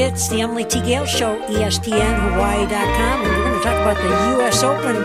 [0.00, 0.80] It's the Emily T.
[0.80, 4.62] Gale Show, ESPNHawaii.com, and we're going to talk about the U.S.
[4.62, 4.96] Open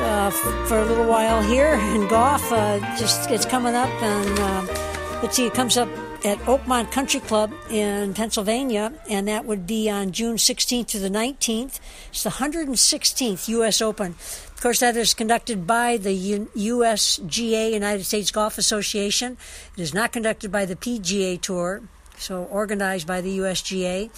[0.00, 0.30] uh,
[0.68, 2.52] for a little while here in golf.
[2.52, 5.88] Uh, just it's coming up, and uh, let's see, it comes up
[6.24, 11.10] at Oakmont Country Club in Pennsylvania, and that would be on June 16th to the
[11.10, 11.80] 19th.
[12.10, 13.82] It's the 116th U.S.
[13.82, 14.12] Open.
[14.12, 19.36] Of course, that is conducted by the USGA, United States Golf Association.
[19.76, 21.82] It is not conducted by the PGA Tour,
[22.22, 24.10] so organized by the USGA.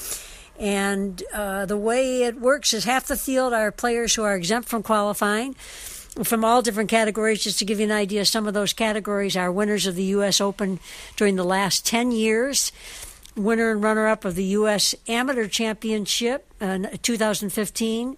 [0.58, 4.68] And uh, the way it works is half the field are players who are exempt
[4.68, 5.56] from qualifying
[6.22, 7.42] from all different categories.
[7.42, 10.40] Just to give you an idea, some of those categories are winners of the U.S.
[10.40, 10.78] Open
[11.16, 12.70] during the last 10 years,
[13.36, 14.94] winner and runner up of the U.S.
[15.08, 18.16] Amateur Championship in 2015,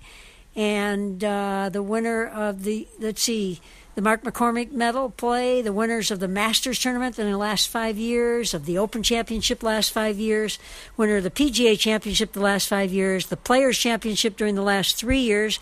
[0.55, 3.61] and uh, the winner of the, let's see,
[3.97, 7.97] the Mark McCormack Medal play, the winners of the Masters tournament in the last five
[7.97, 10.59] years, of the Open Championship last five years,
[10.99, 14.97] winner of the PGA Championship the last five years, the Players Championship during the last
[14.97, 15.59] three years.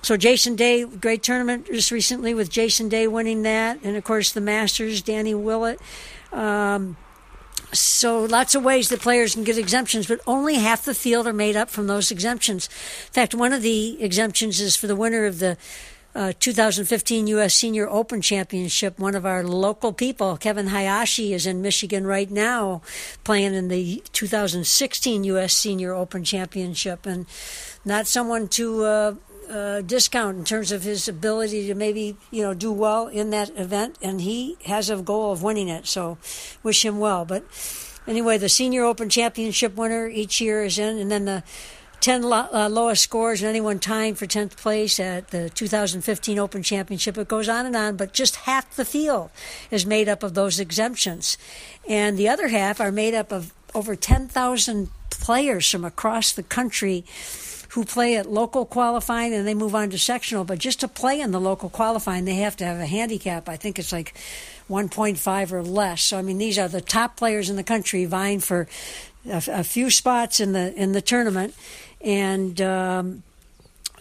[0.00, 4.32] So Jason Day, great tournament just recently with Jason Day winning that, and of course
[4.32, 5.78] the Masters, Danny Willett.
[6.32, 6.96] Um,
[7.74, 11.34] so lots of ways that players can get exemptions, but only half the field are
[11.34, 12.70] made up from those exemptions.
[13.08, 15.58] In fact, one of the exemptions is for the winner of the
[16.14, 17.54] uh, 2015 U.S.
[17.54, 18.98] Senior Open Championship.
[18.98, 22.82] One of our local people, Kevin Hayashi, is in Michigan right now
[23.22, 25.54] playing in the 2016 U.S.
[25.54, 27.26] Senior Open Championship, and
[27.84, 29.14] not someone to uh,
[29.50, 33.50] uh, discount in terms of his ability to maybe you know do well in that
[33.56, 35.86] event, and he has a goal of winning it.
[35.86, 36.18] So,
[36.62, 37.24] wish him well.
[37.24, 37.44] But
[38.06, 41.44] anyway, the Senior Open Championship winner each year is in, and then the
[42.00, 46.62] 10 lo- uh, lowest scores and anyone tying for 10th place at the 2015 Open
[46.62, 47.18] Championship.
[47.18, 49.30] It goes on and on, but just half the field
[49.70, 51.36] is made up of those exemptions.
[51.88, 57.04] And the other half are made up of over 10,000 players from across the country
[57.70, 60.44] who play at local qualifying and they move on to sectional.
[60.44, 63.48] But just to play in the local qualifying, they have to have a handicap.
[63.48, 64.14] I think it's like
[64.68, 66.02] 1.5 or less.
[66.02, 68.66] So, I mean, these are the top players in the country vying for
[69.28, 71.54] a, a few spots in the in the tournament
[72.00, 73.22] and um,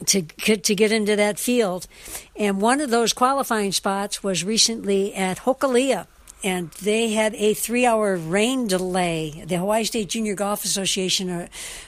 [0.05, 1.87] to get, to get into that field.
[2.35, 6.07] And one of those qualifying spots was recently at Hokulea.
[6.41, 9.43] And they had a three hour rain delay.
[9.45, 11.47] The Hawaii State Junior Golf Association uh,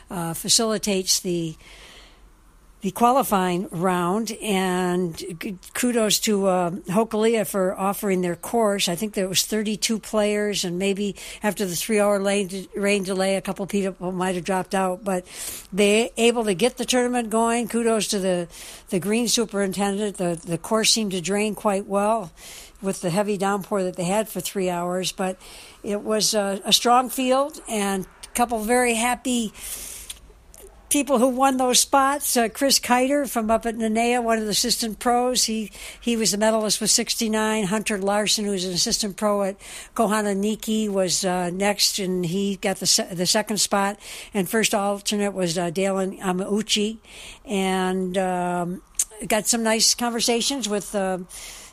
[0.09, 1.55] uh, facilitates the
[2.81, 6.71] the qualifying round, and kudos to uh,
[7.45, 8.89] for offering their course.
[8.89, 13.65] I think there was 32 players, and maybe after the three-hour rain delay, a couple
[13.67, 15.25] people might have dropped out, but
[15.71, 17.67] they able to get the tournament going.
[17.67, 18.47] Kudos to the
[18.89, 20.17] the green superintendent.
[20.17, 22.31] The the course seemed to drain quite well
[22.81, 25.37] with the heavy downpour that they had for three hours, but
[25.83, 29.53] it was a, a strong field and a couple very happy
[30.91, 32.37] people who won those spots.
[32.37, 35.45] Uh, Chris Kiter from up at Nanea, one of the assistant pros.
[35.45, 37.63] He he was a medalist with 69.
[37.65, 39.55] Hunter Larson, who's an assistant pro at
[39.95, 43.97] Kohanaiki, was uh, next, and he got the se- the second spot.
[44.33, 46.97] And first alternate was uh, Dalen Yamauchi,
[47.45, 48.81] and um,
[49.27, 50.93] got some nice conversations with.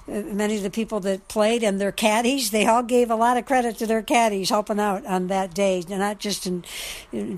[0.09, 3.37] Uh, many of the people that played and their caddies, they all gave a lot
[3.37, 6.65] of credit to their caddies helping out on that day, not just in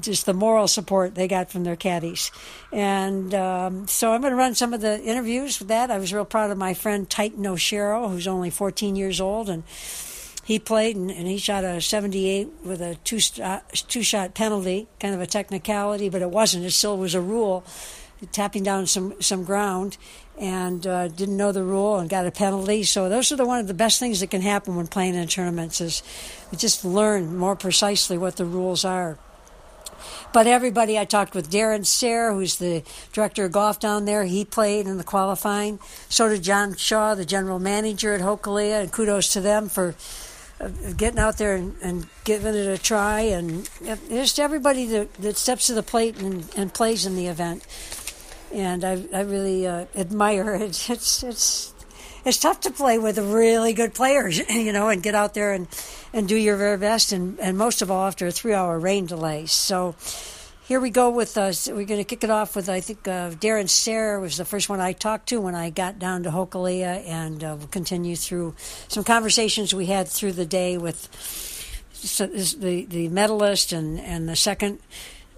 [0.00, 2.30] just the moral support they got from their caddies.
[2.72, 5.90] And um, so I'm going to run some of the interviews with that.
[5.90, 9.64] I was real proud of my friend Titan O'Shero, who's only 14 years old, and
[10.44, 15.14] he played and, and, he shot a 78 with a two two shot penalty, kind
[15.14, 16.64] of a technicality, but it wasn't.
[16.64, 17.64] It still was a rule,
[18.32, 19.96] tapping down some some ground
[20.40, 22.82] and uh, didn't know the rule and got a penalty.
[22.82, 25.28] So those are the one of the best things that can happen when playing in
[25.28, 26.02] tournaments is
[26.56, 29.18] just learn more precisely what the rules are.
[30.32, 34.24] But everybody, I talked with Darren Sayre, who's the director of golf down there.
[34.24, 35.78] He played in the qualifying.
[36.08, 39.94] So did John Shaw, the general manager at Hokulea, and kudos to them for
[40.58, 43.20] uh, getting out there and, and, giving it a try.
[43.22, 43.68] And
[44.08, 47.64] just everybody that, that steps to the plate and, and plays in the event
[48.52, 50.90] and I, I really uh, admire it.
[50.90, 51.74] It's it's
[52.24, 55.68] it's tough to play with really good players, you know, and get out there and,
[56.12, 59.46] and do your very best, and, and most of all after a three-hour rain delay.
[59.46, 59.94] So
[60.70, 61.68] here we go with us.
[61.68, 64.44] Uh, we're going to kick it off with I think uh, Darren Sayre was the
[64.44, 68.16] first one I talked to when I got down to Hokulea, and uh, we'll continue
[68.16, 68.54] through
[68.88, 71.08] some conversations we had through the day with
[72.18, 74.78] the the medalist and and the second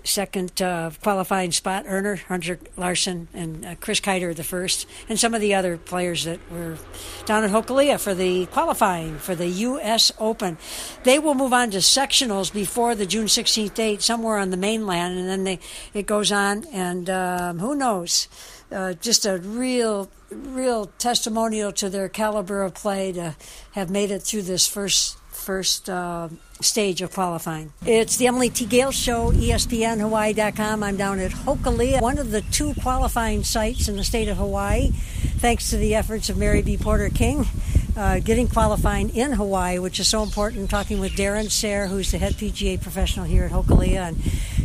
[0.04, 5.34] second uh, qualifying spot earner, Hunter Larson and uh, Chris Kiter the first, and some
[5.34, 6.78] of the other players that were
[7.24, 10.12] down at Hokulea for the qualifying for the U.S.
[10.18, 10.58] Open.
[11.04, 15.18] They will move on to sectionals before the June 16th date, somewhere on the mainland,
[15.18, 15.58] and then they
[15.94, 18.28] it goes on, and um, who knows?
[18.70, 23.36] Uh, just a real, real testimonial to their caliber of play to
[23.72, 26.28] have made it through this first first uh,
[26.60, 27.72] stage of qualifying.
[27.84, 28.64] It's the Emily T.
[28.64, 30.82] Gale Show, ESPNHawaii.com.
[30.82, 34.90] I'm down at Hokulea, one of the two qualifying sites in the state of Hawaii,
[35.38, 36.76] thanks to the efforts of Mary B.
[36.76, 37.46] Porter King.
[37.94, 40.70] Uh, getting qualifying in Hawaii, which is so important.
[40.70, 44.16] Talking with Darren Sayre, who's the head PGA professional here at Hokulea, and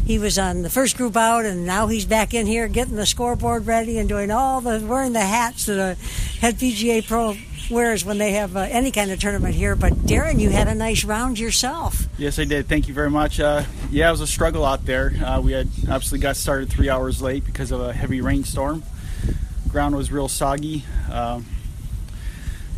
[0.08, 3.06] he was on the first group out, and now he's back in here getting the
[3.06, 5.96] scoreboard ready and doing all the wearing the hats that a
[6.40, 7.36] head PGA pro
[7.70, 9.76] wears when they have uh, any kind of tournament here.
[9.76, 12.08] But Darren, you had a nice round yourself.
[12.18, 12.68] Yes, I did.
[12.68, 13.40] Thank you very much.
[13.40, 15.14] Uh, yeah, it was a struggle out there.
[15.24, 18.84] Uh, we had obviously got started three hours late because of a heavy rainstorm.
[19.70, 20.84] Ground was real soggy.
[21.12, 21.46] Um,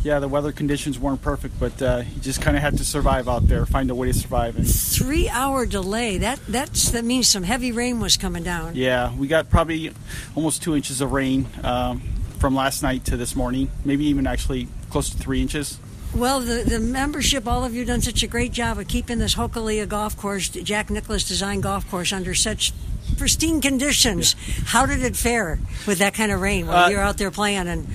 [0.02, 3.28] yeah, the weather conditions weren't perfect, but uh, you just kind of had to survive
[3.28, 4.56] out there, find a way to survive.
[4.56, 6.16] And Three hour delay.
[6.18, 8.76] That that's that means some heavy rain was coming down.
[8.76, 9.92] yeah, we got probably
[10.34, 12.00] almost two inches of rain um,
[12.38, 15.78] from last night to this morning, maybe even actually close to three inches.
[16.14, 19.36] Well, the, the membership, all of you done such a great job of keeping this
[19.36, 22.72] Hokulea golf course, Jack Nicklaus designed golf course, under such
[23.16, 24.34] pristine conditions.
[24.66, 27.68] How did it fare with that kind of rain while Uh, you're out there playing?
[27.68, 27.86] And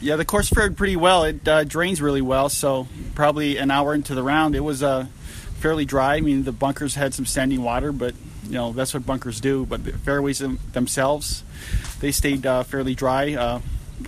[0.00, 1.24] Yeah, the course fared pretty well.
[1.24, 5.06] It uh, drains really well, so probably an hour into the round, it was uh,
[5.58, 6.14] fairly dry.
[6.16, 8.14] I mean, the bunkers had some standing water, but
[8.46, 9.66] you know that's what bunkers do.
[9.66, 11.42] But the fairways them- themselves,
[12.00, 13.34] they stayed uh, fairly dry.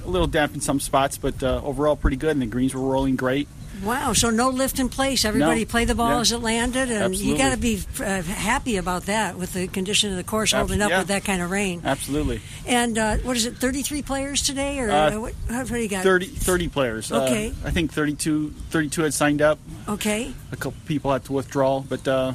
[0.05, 2.31] A little damp in some spots, but uh, overall pretty good.
[2.33, 3.49] And the greens were rolling great.
[3.83, 5.25] wow, so no lift in place.
[5.25, 5.67] Everybody No.
[5.71, 6.21] play the ball Yeah.
[6.21, 10.11] as it landed, and you got to be uh, happy about that with the condition
[10.11, 10.99] of the course holding up yeah.
[10.99, 11.81] with that kind of rain.
[11.85, 13.57] Absolutely, And uh, what is it?
[13.57, 16.03] Thirty-three players today, or Uh, what, what do you got?
[16.03, 17.11] 30, 30 players.
[17.11, 17.55] Uh, Okay.
[17.65, 19.59] I think 32, 32 had signed up.
[19.89, 20.33] Okay.
[20.53, 22.35] A couple people had to withdraw, but uh,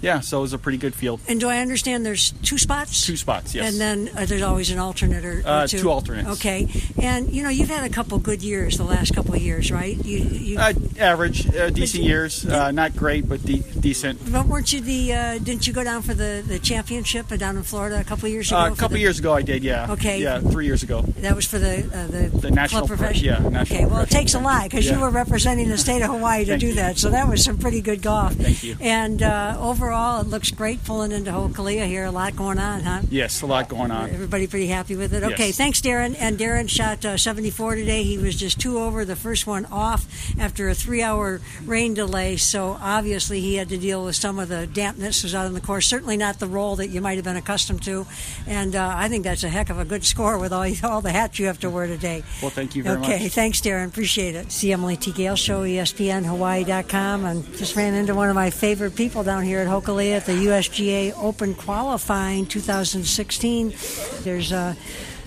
[0.00, 1.20] yeah, so it was a pretty good field.
[1.28, 3.06] And do I understand there's two spots?
[3.06, 3.70] Two spots, yes.
[3.72, 5.78] And then uh, there's always an alternate or, or Uh, two.
[5.80, 6.28] two alternates.
[6.30, 6.68] Okay.
[7.00, 9.96] And you know you've had a couple good years the last couple of years, right?
[10.04, 12.44] You, you Uh, average, uh, decent you- years.
[12.46, 14.32] Uh, not great, but de- decent.
[14.32, 15.12] but weren't you the?
[15.12, 18.32] Uh, didn't you go down for the, the championship down in Florida a couple of
[18.32, 18.64] years ago?
[18.66, 19.62] A couple the- years ago, I did.
[19.62, 19.90] Yeah.
[19.92, 20.20] Okay.
[20.22, 21.02] Yeah, three years ago.
[21.18, 23.42] That was for the uh, the, The national club pro- professional.
[23.42, 26.10] yeah, national okay, well, it takes a lot because you were representing the state of
[26.10, 26.98] Hawaii to Thank do that.
[26.98, 28.32] So that was some pretty good golf.
[28.34, 28.76] Thank you.
[28.80, 29.56] And uh,
[29.90, 32.04] overall, it looks great pulling into Hokulea here.
[32.04, 33.00] A lot going on, huh?
[33.10, 34.10] Yes, a lot going on.
[34.10, 35.24] Everybody pretty happy with it.
[35.24, 35.56] Okay, Yes.
[35.56, 36.14] thanks, Darren.
[36.20, 38.04] And Darren shot uh, 74 today.
[38.04, 40.06] He was just two over the first one off
[40.38, 42.36] after a three-hour rain delay.
[42.36, 45.60] So obviously he had to deal with some of the dampness was out on the
[45.60, 45.88] course.
[45.88, 48.06] Certainly not the roll that you might have been accustomed to.
[48.46, 51.10] And uh, I think that's a heck of a good score with all all the
[51.10, 52.22] hats you have to wear today.
[52.40, 53.32] Well, thank you very okay, much.
[53.32, 53.88] thanks, Darren.
[53.88, 54.52] Appreciate it.
[54.52, 55.10] See Emily T.
[55.10, 59.66] Gale Show, ESPNHawaii.com, and just ran into one of my favorite people down here at
[59.80, 63.74] Hokulea at the USGA Open Qualifying 2016.
[64.22, 64.74] There's uh,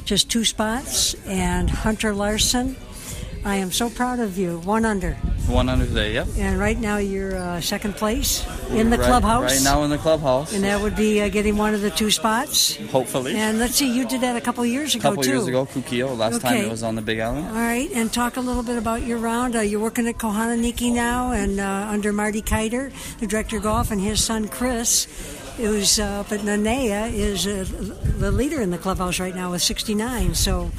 [0.06, 2.76] just two spots, and Hunter Larson.
[3.46, 4.60] I am so proud of you.
[4.60, 5.16] One under,
[5.48, 6.28] One under today, yep.
[6.38, 9.52] and right now you're uh, second place in the Right- clubhouse.
[9.52, 10.54] Right now in the clubhouse.
[10.54, 12.78] and that would be uh, getting one of the two spots.
[12.92, 13.36] hopefully.
[13.36, 15.10] And let's see, you did that a couple years ago.
[15.10, 15.30] a couple too.
[15.32, 16.18] years ago, Kukio.
[16.18, 17.48] Last time it was on the Big Island.
[17.48, 19.58] All right, and talk a little bit about your round.
[19.58, 23.92] Uh, you're working at Kohanaiki now, and uh, under Marty Kiter, the director of golf,
[23.92, 25.06] and his son Chris,
[25.60, 27.66] uh, up at Nanea, is uh,
[28.20, 30.34] the leader in the clubhouse right now with 69.
[30.34, 30.72] So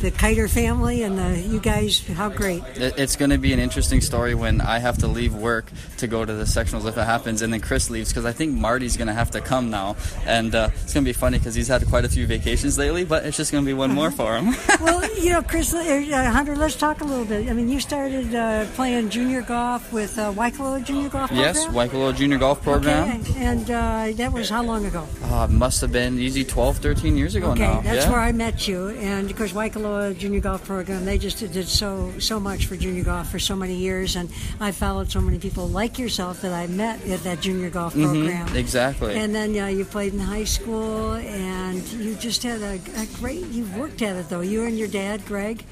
[0.00, 2.62] the Kiter family and the, you guys, how great!
[2.76, 5.66] It's going to be an interesting story when I have to leave work
[5.98, 8.52] to go to the sectionals if it happens, and then Chris leaves because I think
[8.52, 11.54] Marty's going to have to come now, and uh, it's going to be funny because
[11.54, 14.10] he's had quite a few vacations lately, but it's just going to be one more
[14.10, 14.54] for him.
[14.80, 17.48] well, you know, Chris, uh, Hunter, let's talk a little bit.
[17.48, 21.54] I mean, you started uh, playing junior golf with uh, Waikoloa Junior Golf Program.
[21.54, 23.20] yes, Waikoloa Junior Golf Program.
[23.22, 25.06] Okay, and uh, that was how long ago?
[25.24, 27.80] Uh, must have been easy 12, 13 years ago Okay, now.
[27.80, 28.10] that's yeah.
[28.10, 29.85] where I met you, and of course, Waikoloa
[30.18, 31.04] Junior Golf Program.
[31.04, 34.28] They just did so so much for junior golf for so many years, and
[34.60, 38.46] I followed so many people like yourself that I met at that junior golf program.
[38.48, 39.14] Mhm, exactly.
[39.16, 43.46] And then yeah, you played in high school, and you just had a, a great.
[43.46, 44.40] You've worked at it though.
[44.42, 45.64] You and your dad, Greg.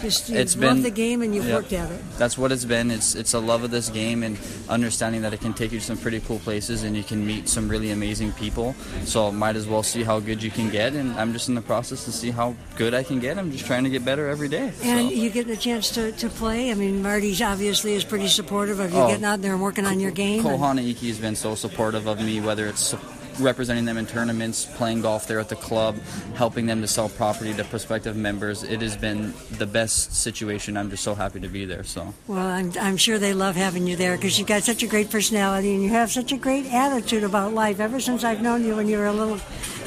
[0.00, 1.54] Just you It's love been- the game, and you've Yep.
[1.54, 2.00] worked at it.
[2.18, 2.90] That's what it's been.
[2.90, 4.36] It's it's a love of this game and
[4.68, 7.48] understanding that it can take you to some pretty cool places and you can meet
[7.48, 8.74] some really amazing people.
[9.04, 10.92] So might as well see how good you can get.
[10.92, 13.38] And I'm just in the process to see how good I can get.
[13.38, 14.72] I'm just trying to get better every day.
[14.82, 15.14] And so.
[15.14, 16.70] you get the chance to, to play.
[16.70, 19.08] I mean, Marty's obviously is pretty supportive of you Oh.
[19.08, 20.42] getting out there and working on your game.
[20.44, 22.94] Kohana Iki has been so supportive of me, whether it's
[23.40, 25.96] representing them in tournaments, playing golf there at the club,
[26.34, 28.62] helping them to sell property to prospective members.
[28.62, 30.76] It has been the best situation.
[30.76, 31.84] I'm just so happy to be there.
[31.84, 32.14] So.
[32.26, 35.10] Well, I'm, I'm sure they love having you there because you've got such a great
[35.10, 37.80] personality and you have such a great attitude about life.
[37.80, 39.36] Ever since I've known you when you were a little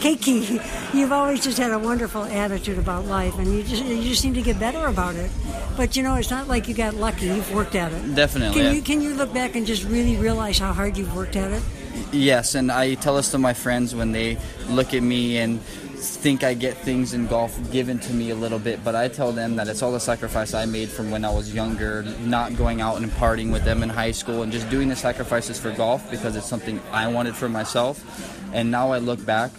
[0.01, 0.61] cakey,
[0.93, 4.33] you've always just had a wonderful attitude about life, and you just you just seem
[4.33, 5.29] to get better about it.
[5.77, 7.27] But you know, it's not like you got lucky.
[7.27, 8.15] You've worked at it.
[8.15, 8.55] Definitely.
[8.55, 8.71] Can yeah.
[8.71, 11.63] you can you look back and just really realize how hard you've worked at it?
[12.11, 14.37] Yes, and I tell this to my friends when they
[14.69, 18.59] look at me and think I get things in golf given to me a little
[18.59, 21.31] bit, but I tell them that it's all the sacrifice I made from when I
[21.31, 24.89] was younger, not going out and partying with them in high school and just doing
[24.89, 28.03] the sacrifices for golf because it's something I wanted for myself.
[28.53, 29.51] And now I look back,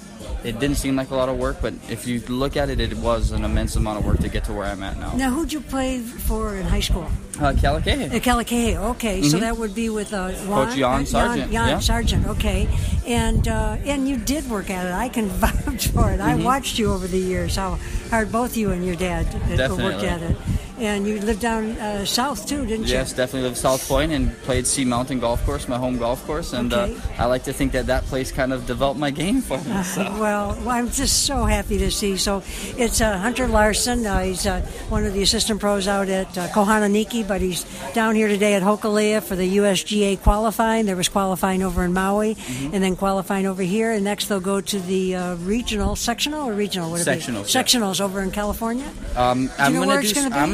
[0.44, 2.94] it didn't seem like a lot of work, but if you look at it, it
[2.98, 5.14] was an immense amount of work to get to where I'm at now.
[5.14, 7.06] Now, who'd you play for in high school?
[7.38, 8.10] Uh, Kealakehe.
[8.10, 9.22] Uh, Kealakehe, okay.
[9.22, 11.78] So that would be with uh, Juan, Coach Jan Sargent, Jan, yeah.
[11.78, 12.68] Sargent, okay.
[13.06, 14.92] And uh, and you did work at it.
[14.92, 16.20] I can vouch for it.
[16.20, 17.78] I watched you over the years how
[18.10, 19.26] hard both you and your dad
[19.58, 20.36] uh, worked at it.
[20.78, 22.92] And you lived down uh, south too, didn't you?
[22.94, 26.52] Yes, definitely lived South Point and played Sea Mountain Golf Course, my home golf course,
[26.54, 26.94] and Okay.
[26.96, 29.82] uh, I like to think that that place kind of developed my game for me.
[29.82, 30.02] So.
[30.18, 32.16] Well, well, I'm just so happy to see.
[32.16, 32.42] So
[32.76, 34.06] it's uh, Hunter Larson.
[34.06, 37.64] Uh, he's uh, one of the assistant pros out at uh, Kohanaiki, but he's
[37.94, 40.86] down here today at Hokulea for the USGA qualifying.
[40.86, 42.74] There was qualifying over in Maui, Mm-hmm.
[42.74, 43.92] and then qualifying over here.
[43.92, 46.90] And next they'll go to the uh, regional, sectional or regional?
[46.90, 47.62] What Sectionals, yeah.
[47.62, 48.88] Sectionals over in California.
[49.16, 50.08] Um, I'm gonna do.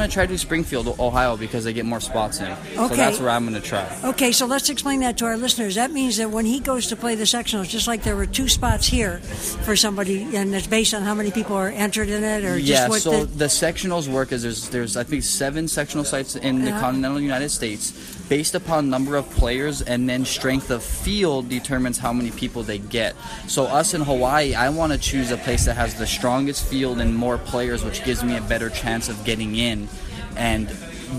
[0.08, 0.24] It's gonna?
[0.24, 2.46] I'm gonna try to do Springfield, Ohio, because they get more spots in.
[2.46, 2.88] Okay.
[2.88, 3.86] So that's where I'm gonna try.
[4.04, 5.74] Okay, so let's explain that to our listeners.
[5.76, 8.48] That means that when he goes to play the sectionals, just like there were two
[8.48, 12.44] spots here for somebody, and it's based on how many people are entered in it,
[12.44, 12.88] or just Yeah.
[12.88, 16.70] So the, the sectionals work is there's there's I think seven sectional sites in the
[16.70, 16.80] Yeah.
[16.80, 17.92] continental United States,
[18.28, 22.78] based upon number of players, and then strength of field determines how many people they
[22.78, 23.14] get.
[23.46, 27.00] So us in Hawaii, I want to choose a place that has the strongest field
[27.00, 29.88] and more players, which gives me a better chance of getting in.
[30.37, 30.68] And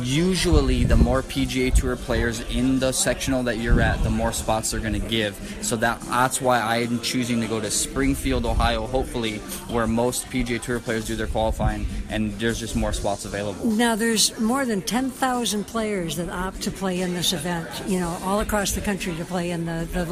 [0.01, 4.71] usually, the more PGA Tour players in the sectional that you're at, the more spots
[4.71, 5.35] they're going to give.
[5.61, 9.37] So that that's why I'm choosing to go to Springfield, Ohio, hopefully,
[9.69, 13.65] where most PGA Tour players do their qualifying, and there's just more spots available.
[13.65, 18.17] Now, there's more than 10,000 players that opt to play in this event, you know,
[18.23, 20.05] all across the country to play in the, the,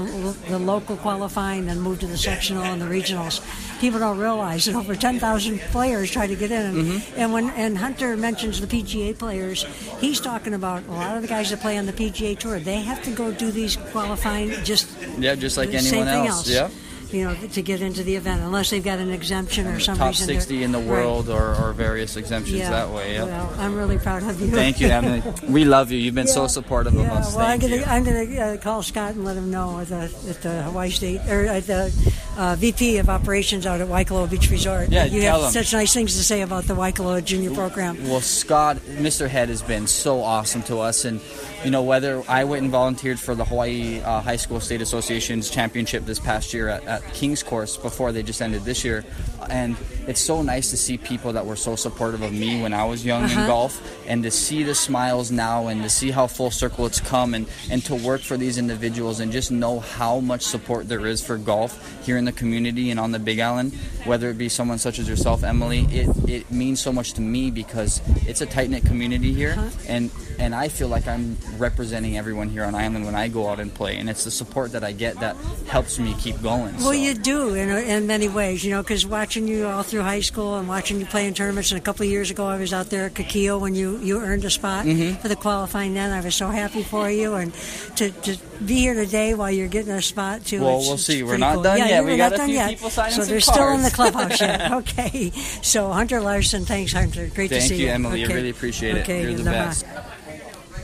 [0.50, 3.42] the local qualifying, and move to the sectional and the regionals.
[3.80, 6.74] People don't realize that over 10,000 players try to get in.
[6.74, 7.20] Mm-hmm.
[7.20, 9.66] And when and Hunter mentions the PGA players,
[10.00, 12.60] he's talking about a lot of the guys that play on the PGA Tour.
[12.60, 16.48] They have to go do these qualifying just Yeah, just like anyone thing else.
[16.50, 16.70] Yeah.
[17.12, 20.10] You know, to get into the event, unless they've got an exemption or some Top
[20.10, 20.28] reason.
[20.28, 20.88] they're- 60 in the Right.
[20.90, 22.70] world or, or various exemptions Yeah.
[22.70, 23.14] that way.
[23.14, 23.24] Yeah.
[23.24, 24.48] Well, I'm really proud of you.
[24.50, 25.24] Thank you, Emily.
[25.48, 26.00] We love you.
[26.00, 27.34] You've been so supportive yeah, of us.
[27.34, 27.88] Well, I'm Thank.
[27.88, 31.22] I'm gonna uh, call Scott and let him know at the, at the Hawaii State
[31.30, 31.94] or at the
[32.38, 34.90] uh, VP of operations out at Waikoloa Beach Resort.
[34.90, 35.52] Yeah, you have him.
[35.52, 38.02] such nice things to say about the Waikoloa Junior program.
[38.08, 39.28] Well, Scott, Mr.
[39.28, 41.20] Head has been so awesome to us, and
[41.66, 45.50] you know whether I went and volunteered for the Hawaii uh, High School State Association's
[45.50, 49.04] championship this past year at, at King's Course before they just ended this year,
[49.50, 49.76] and
[50.08, 53.06] it's so nice to see people that were so supportive of me when I was
[53.06, 53.42] young Uh-huh.
[53.42, 57.00] in golf, and to see the smiles now, and to see how full circle it's
[57.02, 61.06] come, and and to work for these individuals, and just know how much support there
[61.06, 61.72] is for golf
[62.06, 63.74] here in the community and on the Big Island,
[64.06, 67.52] whether it be someone such as yourself, Emily, it, it means so much to me
[67.52, 69.70] because it's a tight knit community here, Uh-huh.
[69.90, 70.10] and
[70.40, 73.74] and I feel like I'm representing everyone here on island when I go out and
[73.74, 75.36] play, and it's the support that I get that
[75.68, 76.74] helps me keep going.
[76.78, 76.92] Well, so.
[76.92, 80.56] you do in, in many ways, you know, because watching you all through high school
[80.56, 81.72] and watching you play in tournaments.
[81.72, 84.20] And a couple of years ago, I was out there at Kukio when you, you
[84.20, 85.22] earned a spot Mm-hmm.
[85.22, 85.94] for the qualifying.
[85.94, 87.54] Then I was so happy for you, and
[87.98, 90.62] to, to be here today while you're getting a spot too.
[90.62, 91.24] Well, we'll see.
[91.24, 91.64] We're not cool.
[91.64, 92.04] done yeah, yet.
[92.04, 92.70] we're not got a done few yet.
[92.70, 94.72] people signing So they're still in the clubhouse yet.
[94.78, 95.32] Okay.
[95.62, 97.30] So Hunter Larson, thanks Hunter.
[97.34, 98.24] Great to see you, Emily.
[98.24, 98.34] Okay.
[98.34, 99.02] I really appreciate it.
[99.02, 99.86] Okay, You're the best.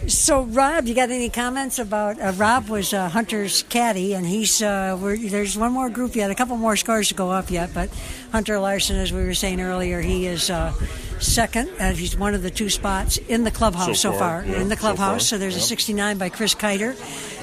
[0.08, 2.68] So, Rob, you got any comments about uh, Rob?
[2.68, 6.58] Was uh, Hunter's caddy, and he's uh, we're, there's one more group yet, a couple
[6.58, 7.74] more scores to go up yet.
[7.74, 7.90] But
[8.32, 10.74] Hunter Larson, as we were saying earlier, he is uh,
[11.20, 11.70] second.
[11.80, 14.44] Uh, he's one of the two spots in the clubhouse so, So far.
[14.44, 16.96] far, yeah, in the so clubhouse, far, so, there's a 69 by Chris Kiter,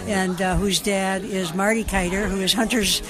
[0.07, 3.01] and uh, whose dad is Marty Kiter, who is Hunter's.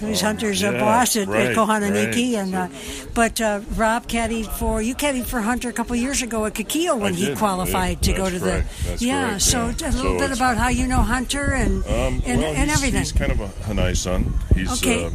[0.00, 2.42] Who's Hunter's uh, yeah, boss at, right, at Kohanaiki, right.
[2.42, 2.68] and uh,
[3.14, 6.98] but uh, Rob caddied for you caddied for Hunter a couple years ago at Kukio
[6.98, 9.28] when I he did, qualified to go to the that's yeah.
[9.30, 9.90] correct, so yeah.
[9.90, 12.78] a little So bit about how you know Hunter and Um, and, well, and he's,
[12.78, 13.00] everything.
[13.00, 14.32] He's kind of a Hanai son.
[14.54, 15.04] He's Okay.
[15.04, 15.10] uh,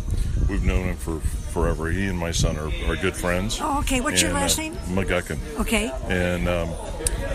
[0.50, 1.20] we've known him for
[1.54, 1.90] forever.
[1.90, 3.60] He and my son are, are good friends.
[3.62, 4.02] Oh, okay.
[4.02, 4.74] What's your And, last uh, name?
[4.88, 5.38] McGuckin.
[5.60, 5.92] Okay.
[6.10, 6.70] And um,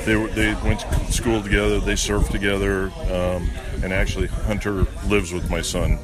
[0.05, 1.79] they were, they went to school together.
[1.81, 2.91] They surfed together.
[3.11, 3.49] Um,
[3.83, 5.99] and actually, Hunter lives with my son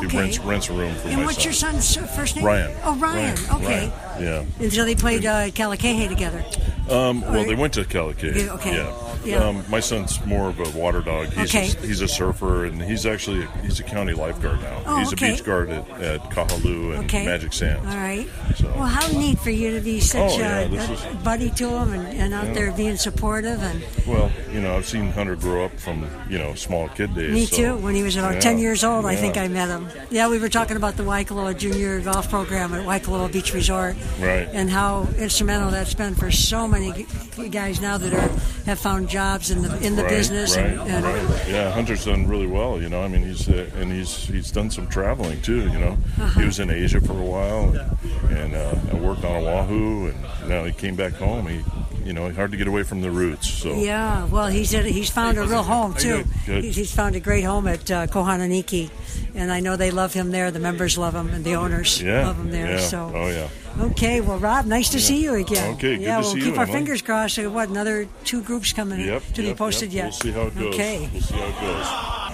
[0.00, 0.18] He Okay.
[0.18, 1.44] rents rents a room for And what's son.
[1.44, 2.44] your son's uh, first name?
[2.44, 2.76] Ryan.
[2.84, 3.38] Oh, Ryan.
[3.54, 3.88] Okay.
[3.88, 4.44] Ryan, Yeah.
[4.64, 6.44] And so they played uh, Kealakehe together.
[6.90, 8.36] Um, well, Or- they went to Calicut.
[8.36, 8.74] Yeah, okay.
[8.76, 8.92] Yeah.
[9.26, 9.44] Yeah.
[9.48, 11.26] Um, my son's more of a water dog.
[11.32, 11.68] He's Okay.
[11.70, 14.82] A, he's a surfer, and he's actually a, he's a county lifeguard now.
[14.86, 15.30] Oh, he's okay.
[15.30, 17.24] a beach guard at, at Kahaluu and Okay.
[17.26, 17.86] Magic Sands.
[17.86, 18.28] All right.
[18.56, 21.68] So- Well, how neat for you to be such Oh, yeah, a, a buddy to
[21.68, 22.52] him and, and out Yeah.
[22.54, 23.62] there being supportive.
[23.62, 27.32] And Well, you know, I've seen Hunter grow up from you know small kid days.
[27.32, 27.76] me so- too.
[27.76, 29.88] When he was about 10 years old, I think I met him.
[30.10, 33.96] Yeah, we were talking about the Waikoloa Junior Golf Program at Waikoloa Beach Resort.
[34.20, 34.48] Right.
[34.52, 37.06] And how instrumental that's been for so many
[37.50, 38.30] guys now that are
[38.66, 40.56] have found jobs in the in the right, business.
[40.56, 41.48] Right, and, and right.
[41.48, 42.80] Yeah, Hunter's done really well.
[42.82, 45.62] You know, I mean, he's uh, and he's he's done some traveling too.
[45.74, 46.40] You know, Uh-huh.
[46.40, 50.18] he was in Asia for a while and, and uh, I worked on Oahu, and
[50.52, 51.46] now he came back home.
[51.48, 51.62] He,
[52.04, 53.48] you know, hard to get away from the roots.
[53.48, 56.22] So Yeah, well, he's at, he's found a real home too.
[56.46, 56.62] Good.
[56.62, 58.90] He's found a great home at uh, Kohanaiki,
[59.36, 60.50] and I know they love him there.
[60.50, 62.72] The members love him, and the owners yeah, love him there.
[62.72, 62.78] yeah.
[62.80, 63.48] So, oh yeah.
[63.90, 65.74] okay, well, Rob, nice to see you again.
[65.74, 66.72] Okay, good yeah, we'll keep you, our Emily.
[66.72, 67.38] fingers crossed.
[67.38, 67.68] What?
[67.68, 69.22] Another two groups coming Yep.
[69.34, 70.04] to be yep, posted yep.
[70.04, 70.04] yet.
[70.04, 70.74] We'll see how it goes.
[70.74, 71.10] Okay.
[71.12, 72.25] We'll see how it goes.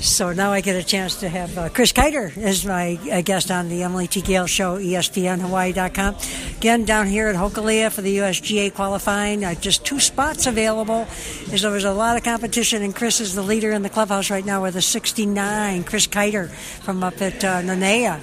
[0.00, 3.50] So now I get a chance to have uh, Chris Kiter as my uh, guest
[3.50, 4.20] on the Emily T.
[4.20, 6.16] Gale Show, ESPNHawaii.com.
[6.56, 9.44] Again, down here at Hokulea for the USGA qualifying.
[9.44, 11.06] Uh, just two spots available.
[11.52, 14.30] As there was a lot of competition, and Chris is the leader in the clubhouse
[14.30, 15.82] right now with a 69.
[15.84, 18.20] Chris Kiter from up at uh, Nanea.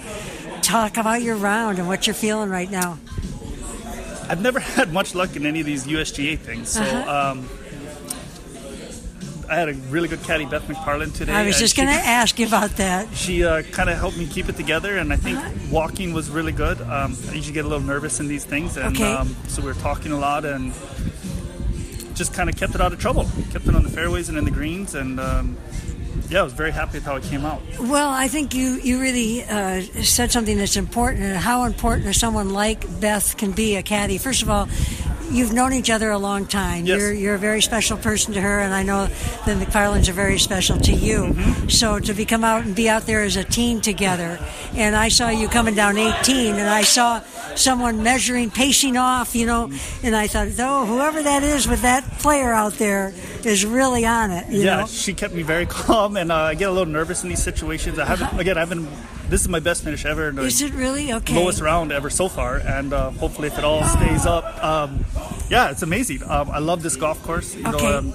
[0.62, 2.98] Talk about your round and what you're feeling right now.
[4.29, 6.70] I've never had much luck in any of these USGA things.
[6.70, 7.32] So Uh-huh.
[7.32, 7.50] um,
[9.50, 11.32] I had a really good caddy, Beth McFarland, today.
[11.34, 13.14] I was just going to ask you about that.
[13.16, 15.50] She uh, kind of helped me keep it together, and I think Uh-huh.
[15.72, 16.82] walking was really good.
[16.82, 19.12] Um, I usually get a little nervous in these things, and Okay.
[19.12, 20.74] um, so we were talking a lot and
[22.16, 23.25] just kind of kept it out of trouble.
[23.52, 25.58] Kept it on the fairways and in the greens, and um,
[26.30, 27.62] yeah, I was very happy with how it came out.
[27.80, 32.50] Well, I think you, you really uh, said something that's important, and how important someone
[32.52, 34.18] like Beth can be a caddy.
[34.18, 34.68] First of all,
[35.32, 36.86] you've known each other a long time.
[36.86, 37.00] Yes.
[37.00, 39.08] You're, you're a very special person to her, and I know
[39.46, 41.20] the McFarlands are very special to you.
[41.20, 41.70] Mm-hmm.
[41.70, 44.40] So to be come out and be out there as a team together,
[44.74, 47.22] and I saw you coming down 18, and I saw
[47.55, 49.72] someone measuring, pacing off, you know,
[50.03, 54.31] and I thought, oh, whoever that is with that player out there is really on
[54.31, 54.48] it.
[54.50, 54.88] You yeah, know?
[54.88, 58.00] she kept me very calm, and uh, I get a little nervous in these situations.
[58.00, 58.88] I haven't, again, I haven't.
[59.29, 60.29] This is my best finish ever.
[60.42, 61.35] Is it really okay?
[61.35, 65.03] lowest round ever so far, and uh, hopefully, if it all stays up, um,
[65.50, 66.22] yeah, it's amazing.
[66.29, 67.55] Um, I love this golf course.
[67.55, 67.77] You Okay.
[67.83, 68.14] know, um,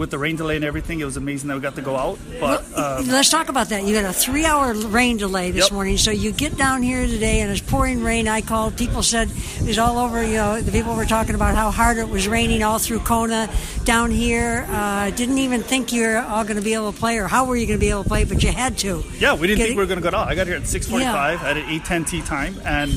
[0.00, 2.18] with the rain delay and everything, it was amazing that we got to go out.
[2.40, 3.84] But um, Let's talk about that.
[3.84, 5.72] You had a three-hour rain delay this Yep.
[5.72, 8.26] morning, so you get down here today, and it's pouring rain.
[8.26, 8.78] I called.
[8.78, 9.28] People said
[9.60, 10.24] it was all over.
[10.24, 13.50] You know, the people were talking about how hard it was raining all through Kona,
[13.84, 14.66] down here.
[14.70, 17.44] Uh, didn't even think you were all going to be able to play, or how
[17.44, 18.24] were you going to be able to play?
[18.24, 19.04] But you had to.
[19.18, 20.28] yeah, we didn't Get think it- we were going to go out.
[20.28, 22.90] I got here at 6:45 at an 8:10 tee time, and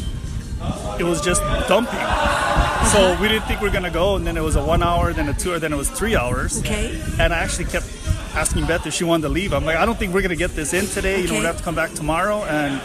[0.99, 1.93] it was just dumping.
[1.93, 3.21] So uh-huh.
[3.21, 5.13] we didn't think we were going to go, and then it was a one hour,
[5.13, 6.60] then a two hour, then it was three hours.
[6.60, 7.02] Okay.
[7.19, 7.88] And I actually kept
[8.36, 9.54] asking Beth if she wanted to leave.
[9.54, 11.21] I'm like, I don't think we're going to get this in today.
[11.21, 11.39] You know, Okay.
[11.39, 12.82] we have to come back tomorrow and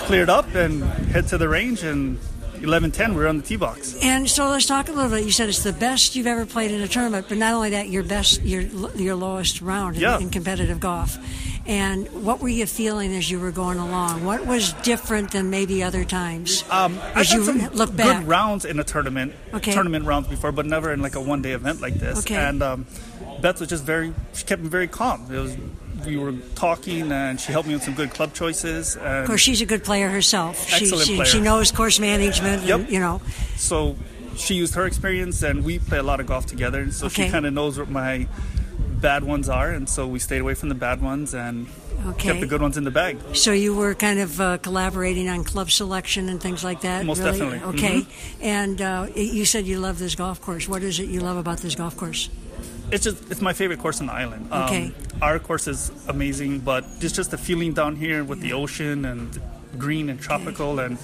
[0.00, 1.82] cleared up and head to the range.
[1.82, 2.18] And
[2.64, 3.94] 11:10, we were on the tee box.
[4.02, 5.24] And so let's talk a little bit.
[5.24, 7.88] You said it's the best you've ever played in a tournament, but not only that,
[7.88, 8.62] your best, your
[8.96, 10.18] your lowest round in, Yeah.
[10.18, 11.18] in competitive golf.
[11.66, 14.22] And what were you feeling as you were going along?
[14.24, 16.62] What was different than maybe other times?
[16.70, 17.40] Um, as you
[17.72, 19.72] look back, good rounds in a tournament, Okay.
[19.72, 22.18] tournament rounds before, but never in like a one day event like this.
[22.18, 22.34] Okay.
[22.36, 22.86] And um,
[23.40, 25.26] Beth was just very, she kept me very calm.
[25.32, 25.56] It was,
[26.06, 28.96] we were talking, and she helped me with some good club choices.
[28.96, 30.68] And Of course, she's a good player herself.
[30.68, 31.26] She, Excellent she, player.
[31.26, 32.60] she knows course management.
[32.60, 32.90] and, Yep.
[32.90, 33.20] you know,
[33.56, 33.96] so
[34.36, 36.80] she used her experience, and we play a lot of golf together.
[36.80, 37.26] And so Okay.
[37.26, 38.26] she kind of knows what my
[39.00, 41.66] bad ones are, and so we stayed away from the bad ones and
[42.06, 42.28] Okay.
[42.28, 43.16] kept the good ones in the bag.
[43.34, 47.04] so you were kind of uh, collaborating on club selection and things like that.
[47.06, 47.30] Most really?
[47.32, 47.58] definitely.
[47.58, 47.68] Mm-hmm.
[47.78, 48.06] Okay.
[48.40, 50.68] And uh, you said you love this golf course.
[50.68, 52.28] What is it you love about this golf course?
[52.92, 54.48] It's just it's my favorite course on the island.
[54.52, 54.92] Um, Okay.
[55.22, 59.40] Our course is amazing, but it's just the feeling down here with the ocean and
[59.78, 60.98] green and tropical and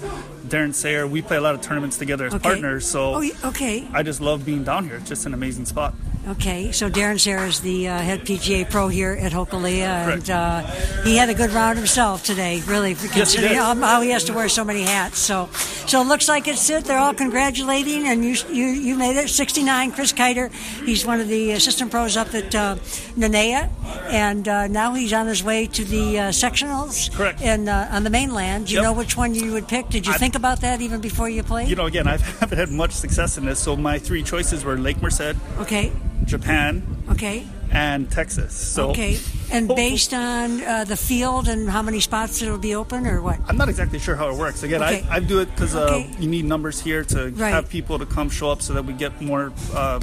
[0.49, 1.07] Darren Sayre.
[1.07, 2.43] We play a lot of tournaments together as Okay.
[2.43, 3.87] partners, so Oh, okay.
[3.93, 4.97] I just love being down here.
[4.97, 5.95] It's just an amazing spot.
[6.29, 10.61] Okay, so Darren Sayre is the uh, head PGA pro here at Hokulea, and uh,
[11.03, 12.61] he had a good round himself today.
[12.67, 15.19] Really, for Yes, he how, how he has to wear so many hats.
[15.19, 15.49] So,
[15.87, 16.85] so it looks like it's it.
[16.85, 19.31] They're all congratulating, and you you, you made it.
[19.31, 20.53] 69, Chris Kiter.
[20.85, 22.77] He's one of the assistant pros up at uh,
[23.17, 23.71] Nanea,
[24.13, 27.11] and uh, now he's on his way to the uh, sectionals.
[27.15, 27.41] Correct.
[27.41, 28.85] And uh, on the mainland, do you Yep.
[28.85, 29.89] know which one you would pick?
[29.89, 31.69] Did you I- think about that even before you played?
[31.69, 34.77] You know, again, I haven't had much success in this, so my three choices were
[34.77, 35.91] Lake Merced, okay.
[36.25, 37.47] Japan, Okay.
[37.71, 38.53] and Texas.
[38.55, 39.19] So Okay.
[39.53, 43.39] And based on uh, the field and how many spots it'll be open, or what?
[43.49, 44.63] I'm not exactly sure how it works.
[44.63, 45.05] Again, Okay.
[45.11, 46.11] I, I do it because uh, Okay.
[46.21, 47.51] you need numbers here to Right.
[47.51, 50.01] have people to come show up so that we get more uh,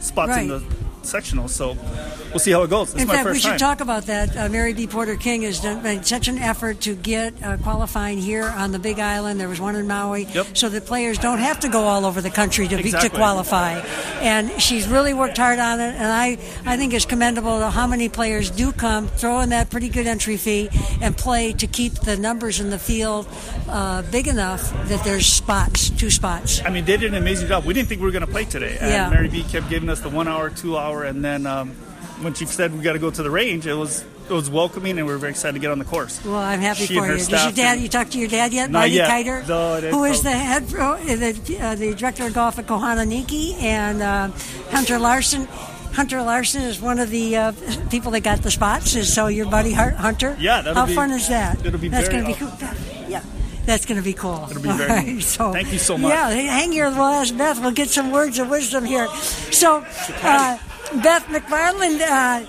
[0.00, 0.62] spots in the
[1.06, 1.48] sectional.
[1.48, 1.76] So
[2.30, 2.94] we'll see how it goes.
[2.94, 3.58] In my fact, we should time.
[3.58, 4.36] talk about that.
[4.36, 4.86] Uh, Mary B.
[4.86, 8.78] Porter King has done made such an effort to get uh, qualifying here on the
[8.78, 9.40] Big Island.
[9.40, 10.56] There was one in Maui, Yep.
[10.56, 13.78] so that players don't have to go all over the country to be, to qualify.
[14.20, 18.08] And she's really worked hard on it, and I I think it's commendable how many
[18.08, 20.68] players do come, throw in that pretty good entry fee,
[21.00, 23.26] and play to keep the numbers in the field
[23.68, 26.60] uh, big enough that there's spots, two spots.
[26.64, 27.64] I mean, they did an amazing job.
[27.64, 28.76] We didn't think we were going to play today.
[28.80, 29.10] And Yeah.
[29.10, 31.70] Mary B kept giving us the one hour, two hour, and then um,
[32.22, 34.96] when she said we got to go to the range, it was it was welcoming,
[34.98, 36.24] and we were very excited to get on the course.
[36.24, 37.16] Well, I'm happy She for you.
[37.18, 37.80] Did your dad?
[37.80, 39.08] You talked to your dad yet, Marty yet.
[39.10, 42.66] Kiter, No, who is the head, pro, uh, the, uh, the director of golf at
[42.66, 44.28] Kohanaiki, and uh,
[44.70, 45.46] Hunter Larson.
[45.92, 47.52] Hunter Larson is one of the uh,
[47.90, 48.94] people that got the spots.
[48.94, 50.36] Is so your buddy Hunter?
[50.38, 51.64] Yeah, that'll How be- fun is that?
[51.66, 52.52] it'll be That's going to be cool.
[53.08, 53.24] Yeah.
[53.66, 54.46] That's going to be cool.
[54.50, 55.22] It'll be very right, neat.
[55.22, 56.10] so, Thank you so much.
[56.12, 56.88] Yeah, hang here.
[56.90, 57.60] We'll ask Beth.
[57.60, 59.08] We'll get some words of wisdom here.
[59.52, 59.84] So,
[60.22, 60.58] uh,
[61.02, 62.44] Beth McFarland, uh,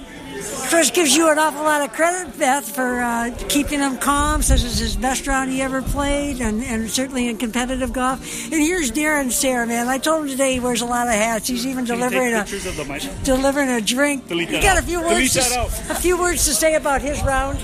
[0.69, 4.41] Chris gives you an awful lot of credit, Beth, for uh, keeping him calm.
[4.41, 8.19] Says it's his best round he ever played, and, and certainly in competitive golf.
[8.45, 9.87] And here's Darren Sayre, man.
[9.87, 11.47] I told him today he wears a lot of hats.
[11.47, 13.03] He's even Can delivering a pictures of the mic?
[13.23, 14.27] delivering a drink.
[14.27, 14.83] Delete you got out.
[14.83, 15.33] a few words.
[15.33, 17.59] To, a few words to say about his round.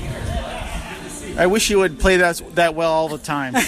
[1.38, 3.54] I wish you would play that that well all the time.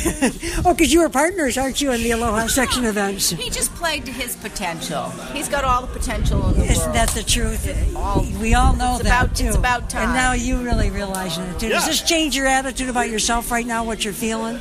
[0.65, 3.29] Oh, because you were partners, aren't you, in the Aloha section events?
[3.29, 5.09] He just played to his potential.
[5.33, 6.95] He's got all the potential in the Isn't world.
[6.95, 7.95] that the truth?
[7.95, 9.45] All- we all know it's that about- too.
[9.47, 10.03] it's about time.
[10.03, 11.69] And now you really realize it too.
[11.69, 13.85] Does this change your attitude about yourself right now?
[13.85, 14.55] What you're feeling?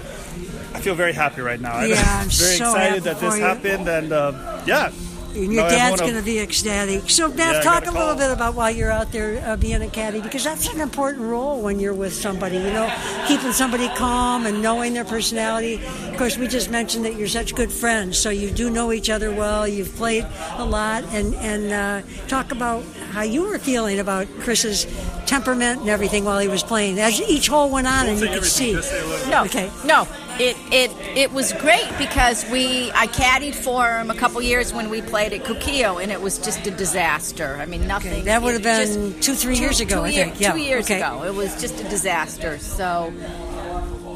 [0.75, 1.83] I feel very happy right now.
[1.83, 3.45] Yeah, I'm very so excited happy that this for you.
[3.45, 4.93] happened, and uh, yeah.
[5.35, 7.09] And your Now dad's going to be ecstatic.
[7.11, 9.57] So, Beth, Yeah, talk a got a little bit about why you're out there uh,
[9.57, 12.57] being a caddy because that's an important role when you're with somebody.
[12.57, 12.93] You know,
[13.27, 15.75] keeping somebody calm and knowing their personality.
[16.09, 19.11] Of course, we just mentioned that you're such good friends, so you do know each
[19.11, 19.69] other well.
[19.69, 24.87] You've played a lot, and and uh, talk about how you were feeling about Chris's
[25.27, 26.99] temperament and everything while he was playing.
[26.99, 28.71] As each hole went on, and you could see.
[28.75, 29.31] everything, just say a little.
[29.31, 29.71] No, Okay.
[29.85, 30.09] no.
[30.41, 34.89] It, it it was great because we I caddied for him a couple years when
[34.89, 37.57] we played at Kukio and it was just a disaster.
[37.61, 38.13] I mean nothing.
[38.13, 40.41] Okay, that would have been just- two, three years ago, Two, I year- think.
[40.41, 41.01] Yeah, two years okay.
[41.03, 42.59] ago, it was just a disaster.
[42.59, 43.13] So.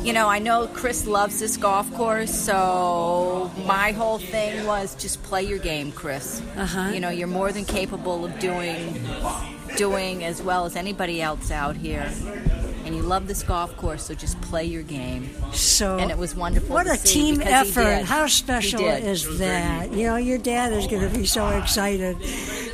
[0.05, 5.23] You know, I know Chris loves this golf course, so my whole thing was just
[5.23, 6.43] play your game, Chris.
[6.57, 6.91] Uh-huh.
[6.93, 9.01] You know, you're more than capable of doing
[9.77, 12.11] doing as well as anybody else out here.
[12.93, 15.31] And you love this golf course, so just play your game.
[15.55, 18.03] So And it was wonderful What to a see team effort!
[18.05, 19.91] How special is that?
[19.93, 22.19] You know, your dad is going to be so excited.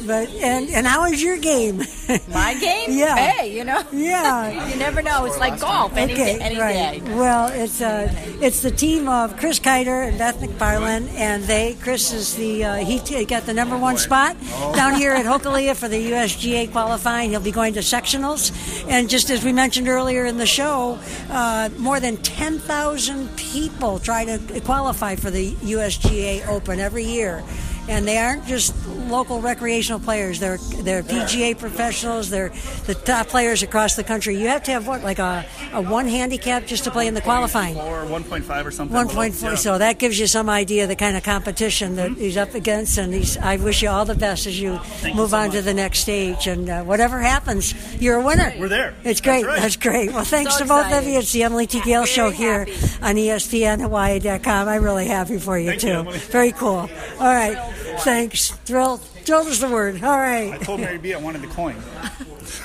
[0.04, 1.78] But and and how is your game?
[2.28, 2.98] My game?
[2.98, 3.14] Yeah.
[3.14, 3.84] Hey, you know?
[3.92, 4.68] Yeah.
[4.72, 5.24] you never know.
[5.26, 7.04] It's like golf any, okay, any right.
[7.04, 7.14] day.
[7.14, 11.76] Well, it's uh, it's the team of Chris Kiter and Beth McFarland, and they.
[11.80, 14.36] Chris is the uh, he t- got the number one spot
[14.74, 17.30] down here at Hokulea for the USGA qualifying.
[17.30, 18.50] He'll be going to sectionals,
[18.88, 20.98] and just as we mentioned earlier in the show,
[21.30, 27.42] uh, more than ten thousand people try to qualify for the USGA Open every year.
[27.88, 28.74] And they aren't just
[29.08, 30.38] local recreational players.
[30.40, 32.28] They're they're PGA professionals.
[32.30, 32.50] They're
[32.86, 34.38] the top players across the country.
[34.38, 37.20] You have to have what, like a, a one handicap just to play in the
[37.22, 37.76] qualifying.
[37.78, 38.94] Or 1.5 or something.
[38.94, 39.50] One point four.
[39.50, 39.56] Yeah.
[39.56, 42.98] So that gives you some idea of the kind of competition that he's up against.
[42.98, 43.36] And he's.
[43.38, 46.00] I wish you all the best as you you move so on to the next
[46.00, 46.46] stage.
[46.46, 48.52] And uh, whatever happens, you're a winner.
[48.58, 48.90] We're there.
[49.04, 49.46] It's That's great.
[49.46, 49.60] right.
[49.60, 50.12] That's great.
[50.12, 51.18] Well, thanks So to both of you.
[51.18, 51.80] It's the Emily T.
[51.80, 52.72] Gale Very Show here happy.
[53.02, 54.68] on ESPNHawaii.com.
[54.68, 55.88] I'm really happy for you Thank too.
[55.88, 56.88] you, Very cool.
[57.18, 57.56] All right.
[58.04, 58.50] Thanks.
[58.64, 59.00] Thrilled.
[59.00, 60.02] Thrilled is the word.
[60.02, 60.52] All right.
[60.52, 61.76] I told Mary B I wanted the coin.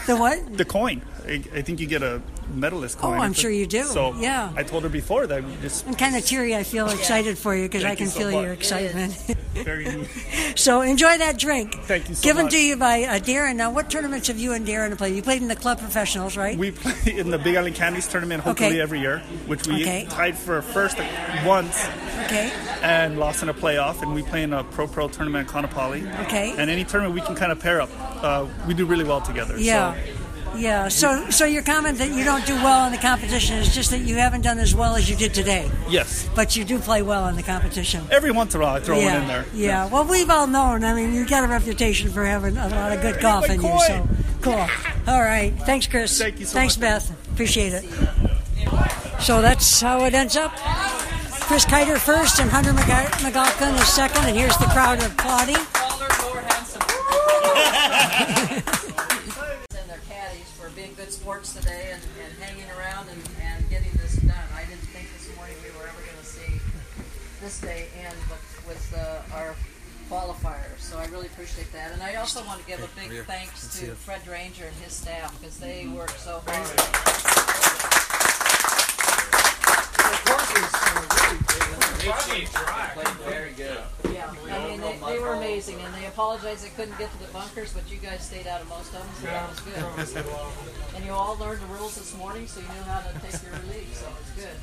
[0.07, 0.57] The what?
[0.57, 1.01] The coin.
[1.27, 2.21] I, I think you get a
[2.53, 3.17] medalist coin.
[3.17, 3.83] Oh, I'm sure you do.
[3.83, 4.51] So Yeah.
[4.55, 6.55] I told her before that we just I'm kind of teary.
[6.55, 8.43] I feel excited for you because I can you so feel much.
[8.43, 9.32] your excitement.
[9.53, 10.07] Very neat.
[10.55, 11.73] so enjoy that drink.
[11.83, 12.53] Thank you so Given much.
[12.53, 13.55] to you by uh, Darren.
[13.55, 15.15] Now, what tournaments have you and Darren played?
[15.15, 16.57] You played in the club professionals, right?
[16.57, 18.81] We play in the Big Island Candies tournament hopefully Okay.
[18.81, 20.05] every year, which we Okay.
[20.09, 20.97] tied for first
[21.45, 21.85] once
[22.25, 22.51] okay.
[22.81, 24.01] and lost in a playoff.
[24.01, 26.19] And we play in a pro pro tournament in Kaanapali.
[26.25, 26.53] Okay.
[26.57, 27.89] And any tournament we can kind of pair up,
[28.23, 29.57] uh, we do really well together.
[29.59, 29.93] Yeah.
[29.93, 29.99] So
[30.55, 30.87] Yeah.
[30.87, 33.99] So, so your comment that you don't do well in the competition is just that
[33.99, 37.27] you haven't done as well as you did today, yes, but you do play well
[37.27, 38.05] in the competition.
[38.11, 39.13] every once in a while I throw yeah.
[39.13, 39.45] one in there.
[39.53, 39.87] Yeah.
[39.87, 40.83] Well, we've all known.
[40.83, 43.61] I mean, you got a reputation for having a lot of good golf my in
[43.61, 43.79] you.
[43.87, 44.07] So
[44.41, 44.67] cool.
[45.07, 45.53] All right.
[45.65, 46.17] Thanks, Chris.
[46.17, 46.81] Thank you so Thanks, much.
[46.81, 47.31] Beth.
[47.33, 47.83] Appreciate it.
[49.19, 50.51] So that's how it ends up.
[51.47, 55.55] Chris Kiter first and Hunter McG- McGalkin is second, and here's the crowd of applauding.
[59.75, 63.91] and their caddies for being good sports today and, and hanging around and, and getting
[64.01, 64.47] this done.
[64.55, 66.59] I didn't think this morning we were ever going to see
[67.53, 69.55] this day end with, with uh, our
[70.09, 70.79] qualifiers.
[70.79, 71.91] So I really appreciate that.
[71.91, 75.39] And I also want to give a big thanks to Fred Ranger and his staff
[75.39, 76.67] because they work so hard.
[84.11, 87.31] Yeah, I mean, they, they were amazing, and they apologized they couldn't get to the
[87.31, 89.77] bunkers, but you guys stayed out of most of them, so that was good.
[90.95, 93.53] And you all learned the rules this morning, so you knew how to take your
[93.61, 94.57] relief, so it's good.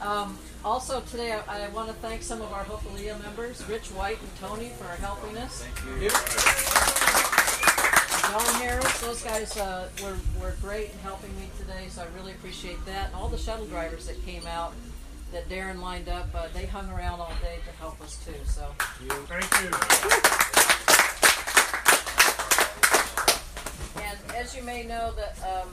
[0.00, 4.20] Um, also today, I, I want to thank some of our Hopalia members, Rich White
[4.20, 5.62] and Tony, for helping us.
[5.64, 6.10] Thank you.
[8.30, 12.32] John Harris, those guys uh, were, were great in helping me today, so I really
[12.32, 13.06] appreciate that.
[13.06, 14.74] And all the shuttle drivers that came out
[15.32, 18.34] that Darren lined up, uh, they hung around all day to help us too.
[18.44, 18.66] So
[19.08, 19.70] thank you.
[24.02, 25.70] And as you may know, that um,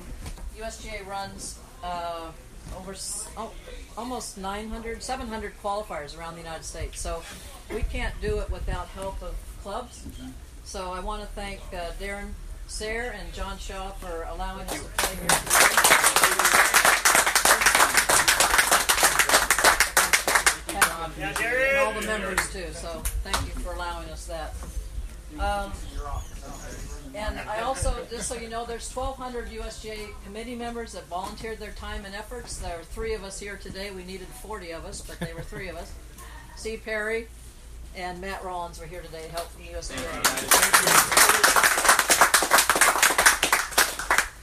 [0.57, 2.31] USGA runs uh,
[2.77, 2.95] over
[3.37, 3.51] oh,
[3.97, 6.99] almost 900, 700 qualifiers around the United States.
[6.99, 7.23] So
[7.73, 10.05] we can't do it without help of clubs.
[10.63, 12.31] So I want to thank uh, Darren
[12.67, 15.27] Sayre and John Shaw for allowing us to play here.
[21.35, 21.69] today.
[21.71, 22.67] And all the members too.
[22.73, 24.53] So thank you for allowing us that.
[25.39, 25.71] Um,
[27.15, 31.71] and I also, just so you know, there's 1,200 USGA committee members that volunteered their
[31.71, 32.57] time and efforts.
[32.57, 33.91] There are three of us here today.
[33.91, 35.91] We needed 40 of us, but they were three of us.
[36.55, 37.27] Steve Perry
[37.95, 40.23] and Matt Rollins were here today to help the USGA.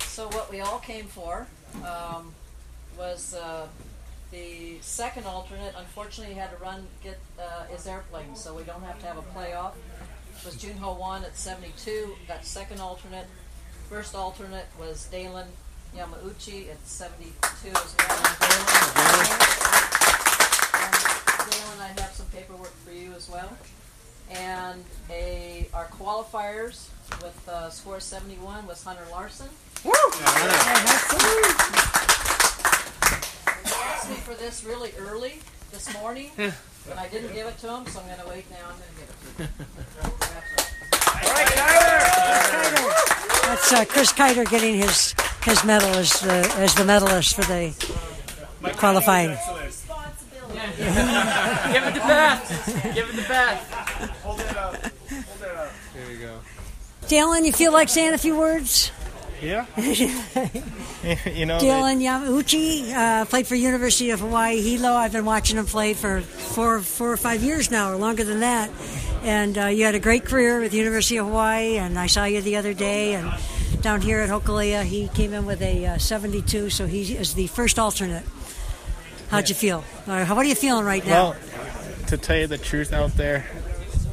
[0.02, 1.46] So what we all came for
[1.84, 2.32] um,
[2.96, 3.66] was uh,
[4.30, 5.74] the second alternate.
[5.76, 9.18] Unfortunately, he had to run get uh, his airplane, so we don't have to have
[9.18, 9.72] a playoff
[10.44, 13.26] was Junho Wan at 72, got second alternate.
[13.88, 15.48] First alternate was Dalen
[15.96, 18.16] Yamauchi at 72 as well.
[20.74, 20.94] And
[21.50, 23.56] Dalen, I have some paperwork for you as well.
[24.30, 26.88] And a our qualifiers
[27.22, 29.48] with uh, score 71 was Hunter Larson.
[29.82, 29.90] He
[33.82, 35.40] asked me for this really early
[35.72, 36.30] this morning,
[36.88, 38.56] and I didn't give it to him, so I'm going to wait now.
[38.68, 39.50] I'm going to give it to him.
[43.50, 45.14] That's uh, Chris Kiter getting his
[45.44, 47.74] his medal as the as the medalist for the
[48.76, 49.36] qualifying.
[50.78, 52.94] Give it the best.
[52.94, 53.72] Give it the best.
[54.22, 54.74] Hold it up.
[54.76, 54.92] Hold
[55.42, 55.72] it up.
[55.94, 56.40] There you go.
[57.06, 58.92] Dylan, you feel like saying a few words?
[59.42, 59.66] Yeah.
[59.76, 61.58] you know.
[61.58, 64.92] Dylan Yamauchi uh, played for University of Hawaii Hilo.
[64.92, 68.40] I've been watching him play for four, four or five years now, or longer than
[68.40, 68.70] that.
[69.22, 72.40] And uh, you had a great career with University of Hawaii, and I saw you
[72.40, 73.14] the other day.
[73.14, 73.30] And
[73.82, 77.46] down here at Hokulea, he came in with a uh, 72, so he is the
[77.48, 78.24] first alternate.
[79.28, 79.84] How'd you feel?
[80.08, 81.30] Or how, what are you feeling right now?
[81.30, 81.36] Well,
[82.08, 83.46] to tell you the truth out there,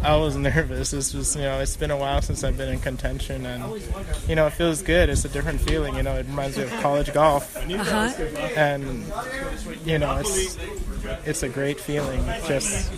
[0.04, 0.92] I was nervous.
[0.92, 3.82] This was, you know, it's been a while since I've been in contention, and
[4.30, 5.10] you know, it feels good.
[5.10, 5.96] It's a different feeling.
[5.96, 8.14] You know, it reminds me of college golf, Uh-huh.
[8.56, 9.06] and
[9.86, 10.58] you know, it's
[11.26, 12.24] it's a great feeling.
[12.48, 12.92] Just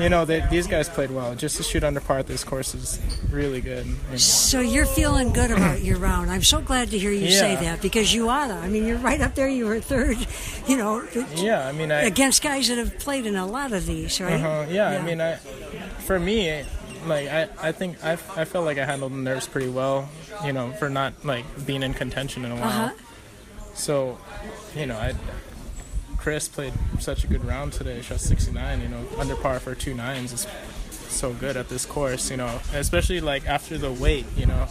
[0.00, 1.34] you know, they, these guys played well.
[1.34, 3.86] Just to shoot under par at this course is really good.
[3.86, 4.16] you know.
[4.16, 6.30] So you're feeling good about your round.
[6.30, 8.50] I'm so glad to hear you say that because you are.
[8.52, 9.48] I mean, you're right up there.
[9.48, 10.18] You were third,
[10.68, 11.02] you know,
[11.36, 14.34] Yeah, I mean, I against guys that have played in a lot of these, right?
[14.40, 14.66] Uh-huh.
[14.70, 15.38] Yeah, I mean, I
[16.10, 16.64] for me,
[17.06, 20.08] like I, I think I, I felt like I handled the nerves pretty well,
[20.44, 22.86] you know, for not like being in contention in a while.
[22.86, 22.90] Uh-huh.
[23.74, 24.18] So,
[24.74, 25.14] you know, I
[26.16, 28.02] Chris played such a good round today.
[28.02, 30.48] Shot 69, you know, under par for two nines is
[30.90, 34.66] so good at this course, you know, especially like after the wait, you know,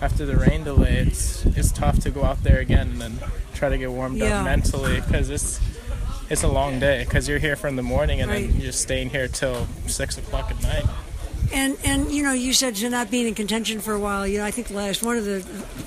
[0.00, 3.18] after the rain delay, it's it's tough to go out there again and then
[3.52, 4.38] try to get warmed Yeah.
[4.38, 5.58] up mentally because it's
[6.30, 8.46] it's a long day because you're here from the morning and Right.
[8.46, 10.84] then you're just staying here till six o'clock at night.
[11.54, 14.26] And and you know, you said you're not being in contention for a while.
[14.26, 15.44] You know, I think last one of the,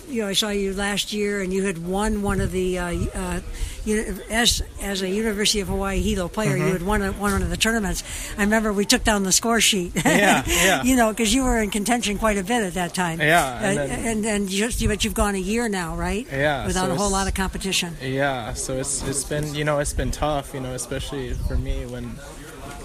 [0.10, 2.96] you know, I saw you last year, and you had won one of the, uh,
[3.14, 3.40] uh,
[3.84, 6.72] you as as a University of Hawaii Hilo player, you Mhm.
[6.72, 8.04] had won a, one of the tournaments.
[8.38, 9.92] I remember we took down the score sheet.
[10.06, 10.84] Yeah, yeah.
[10.90, 13.20] you know, because you were in contention quite a bit at that time.
[13.20, 16.26] Yeah, and uh, then- and and just but you've gone a year now, right?
[16.32, 17.98] Yeah, without so a whole lot of competition.
[18.02, 21.86] Yeah, so it's it's been you know it's been tough, you know, especially for me
[21.86, 22.16] when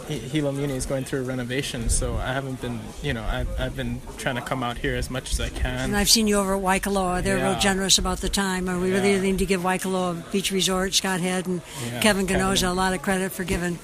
[0.08, 3.76] Hilo Muni is going through a renovation, so I haven't been, you know, I've, I've
[3.76, 5.78] been trying to come out here as much as I can.
[5.78, 7.22] And I've seen you over at Waikoloa.
[7.22, 8.68] They're real generous about the time.
[8.68, 12.26] And we really need to give Waikoloa Beach Resort, Scott Head, and Yeah, Kevin.
[12.26, 13.78] Ganoza a lot of credit for giving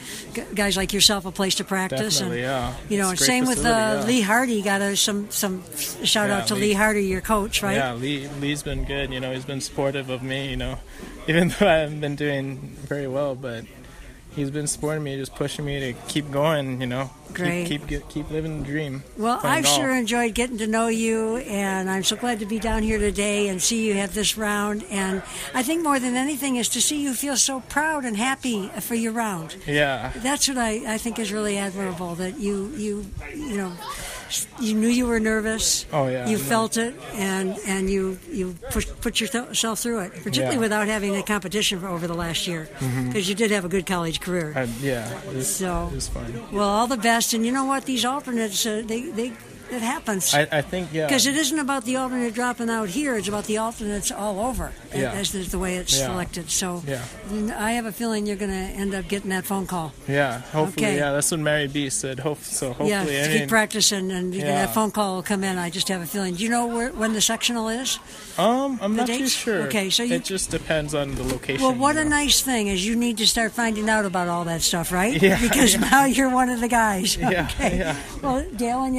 [0.55, 2.19] guys like yourself a place to practice.
[2.19, 2.75] Definitely, and, yeah.
[2.89, 3.69] You know, and same with uh,
[4.01, 4.05] yeah.
[4.05, 4.63] Lee Hardy.
[4.63, 5.63] Got a, some some
[6.05, 6.61] shout Yeah, out to Lee.
[6.61, 7.77] Lee Hardy, your coach, right?
[7.77, 9.13] Yeah, Lee Lee's been good.
[9.13, 10.51] You know, he's been supportive of me.
[10.51, 10.79] You know,
[11.29, 13.65] even though I haven't been doing very well, but
[14.35, 16.81] he's been supporting me, just pushing me to keep going.
[16.81, 17.67] You know, Great.
[17.67, 19.03] keep keep, keep living the dream.
[19.17, 19.77] Well, I've golf.
[19.77, 23.49] sure enjoyed getting to know you, and I'm so glad to be down here today
[23.49, 24.85] and see you have this round.
[24.91, 25.23] And
[25.55, 28.95] I think more than anything is to see you feel so proud and happy for
[28.95, 29.57] your round.
[29.67, 32.15] Yeah, That's what I, I think is really admirable.
[32.15, 33.73] That you you you know
[34.61, 35.87] you knew you were nervous.
[35.93, 36.43] Oh, yeah, You no.
[36.45, 40.61] felt it, and and you you push, put yourself through it, particularly Yeah.
[40.61, 42.69] without having a competition for over the last year,
[43.07, 44.53] because you did have a good college career.
[44.57, 45.11] I, yeah.
[45.29, 46.33] It was, So- it was fun.
[46.53, 47.85] Well, all the best, and you know what?
[47.85, 49.33] These alternates, uh, they they
[49.71, 50.35] it happens.
[50.35, 51.07] I, I think yeah.
[51.07, 54.73] Because it isn't about the alternate dropping out here; it's about the alternates all over.
[54.95, 55.13] Yeah.
[55.13, 56.07] As is the way it's Yeah.
[56.07, 56.51] selected.
[56.51, 57.03] So, Yeah.
[57.59, 59.93] I have a feeling you're going to end up getting that phone call.
[60.09, 60.97] Yeah, hopefully, Okay.
[60.97, 61.13] yeah.
[61.13, 62.21] That's what Mary B said.
[62.21, 62.69] Hope so.
[62.69, 64.67] Hopefully, yeah, I keep practicing, and you Yeah.
[64.67, 65.59] that phone call will come in.
[65.59, 66.35] I just have a feeling.
[66.35, 67.99] Do you know where, when the sectional is?
[68.39, 69.63] um, I'm the not too sure.
[69.67, 71.63] Okay, so you- it just depends on the location.
[71.63, 72.11] Well, what a know.
[72.11, 75.21] nice thing is you need to start finding out about all that stuff, right?
[75.21, 77.17] Yeah, Because now you're one of the guys.
[77.29, 77.79] Yeah, Okay.
[77.79, 77.97] yeah.
[78.23, 78.95] Well, Dale and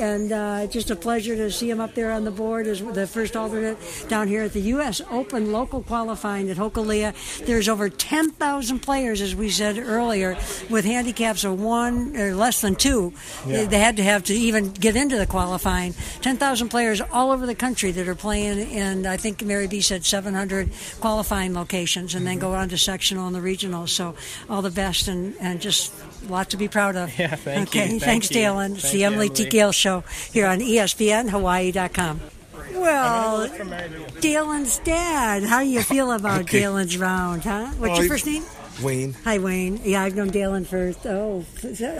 [0.00, 3.06] And uh, just a pleasure to see him up there on the board as the
[3.06, 5.00] first alternate down here at the U.S.
[5.10, 7.14] Open local qualifying at Hokulea.
[7.46, 10.36] There's over 10,000 players, as we said earlier,
[10.70, 13.12] with handicaps of one or less than two.
[13.46, 13.64] Yeah.
[13.64, 15.94] They had to have to even get into the qualifying.
[16.22, 20.04] 10,000 players all over the country that are playing and I think Mary B said
[20.04, 23.86] 700 qualifying locations, and then go on to sectional and the regional.
[23.86, 24.14] So
[24.48, 25.92] all the best and, and just
[26.28, 27.10] a lot to be proud of.
[27.18, 27.80] Yeah, thank you.
[27.80, 28.34] okay, Thank thanks, you.
[28.34, 28.72] Dalen.
[28.72, 29.48] It's Thank the you, Emily T.
[29.48, 32.20] Gale Show here on E ESPN Hawaii.com.
[32.74, 33.72] Well, From
[34.20, 35.44] Dalen's dad.
[35.44, 36.60] How do you feel about Okay.
[36.60, 37.66] Dalen's round, huh?
[37.78, 38.42] What's Oh, your first name?
[38.82, 39.14] Wayne.
[39.24, 39.80] Hi, Wayne.
[39.84, 41.44] Yeah, I've known Dalen for oh,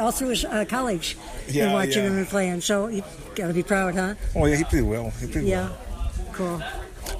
[0.00, 1.16] all through his uh, college.
[1.48, 2.10] Yeah, and watching yeah.
[2.10, 2.60] him and playing.
[2.62, 3.04] So you
[3.36, 4.14] got to be proud, huh?
[4.34, 5.10] Oh yeah, he played well.
[5.20, 5.68] He played Yeah.
[5.68, 5.78] well.
[6.32, 6.62] Cool.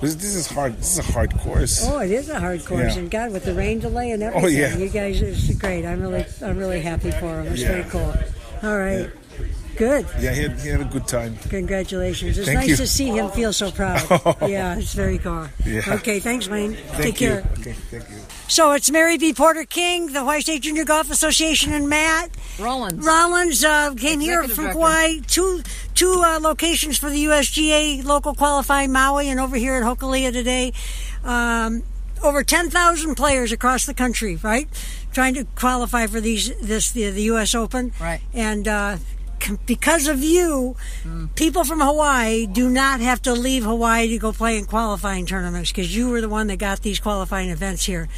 [0.01, 0.77] This, this is hard.
[0.79, 1.87] This is a hard course.
[1.89, 3.01] Oh, it is a hard course, Yeah.
[3.03, 4.77] and God, with the rain delay and oh, everything, Oh, yeah.
[4.77, 5.85] you guys it's great.
[5.85, 7.47] I'm really, I'm really happy for them.
[7.49, 7.69] It's Yeah.
[7.69, 8.15] very cool.
[8.63, 9.11] All right,
[9.77, 10.07] good.
[10.21, 11.37] Yeah, he had, he had a good time.
[11.51, 12.39] Congratulations.
[12.39, 12.77] It's Thank nice you.
[12.77, 14.01] to see him feel so proud.
[14.49, 15.47] yeah, it's very cool.
[15.65, 15.83] Yeah.
[15.95, 16.75] Okay, thanks, Wayne.
[16.75, 17.29] Thank Take you.
[17.29, 17.49] care.
[17.61, 18.17] Okay, thank you.
[18.49, 19.33] So it's Mary B.
[19.33, 23.05] Porter King, the Hawaii State Junior Golf Association, and Matt Rollins.
[23.05, 24.73] Rollins uh, came here from director.
[24.73, 25.21] Hawaii.
[25.23, 25.63] Two
[25.95, 30.73] two uh, locations for the USGA local qualifying Maui, and over here at Hokulea today.
[31.25, 31.83] Um,
[32.23, 34.67] over 10,000 players across the country, right?
[35.13, 37.55] Trying to qualify for these this the, the U.S.
[37.55, 38.21] Open, Right.
[38.33, 39.03] And uh, c-
[39.67, 40.77] because of you,
[41.35, 45.71] people from Hawaii do not have to leave Hawaii to go play in qualifying tournaments
[45.71, 48.09] because you were the one that got these qualifying events here.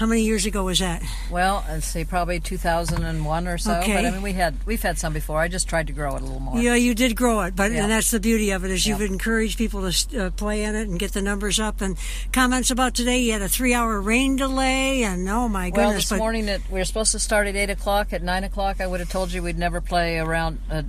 [0.00, 1.02] How many years ago was that?
[1.30, 3.74] Well, I'd say probably 2001 or so.
[3.80, 3.92] Okay.
[3.96, 5.38] But I mean, we had we've had some before.
[5.38, 6.58] I just tried to grow it a little more.
[6.58, 7.82] Yeah, you did grow it, but Yeah.
[7.82, 9.08] and that's the beauty of it is you've Yeah.
[9.08, 11.82] encouraged people to uh, play in it and get the numbers up.
[11.82, 11.98] And
[12.32, 15.84] comments about today, you had a three-hour rain delay, and oh my goodness!
[15.86, 18.14] Well, this but morning it, we were supposed to start at eight o'clock.
[18.14, 20.60] At nine o'clock, I would have told you we'd never play around.
[20.70, 20.82] uh,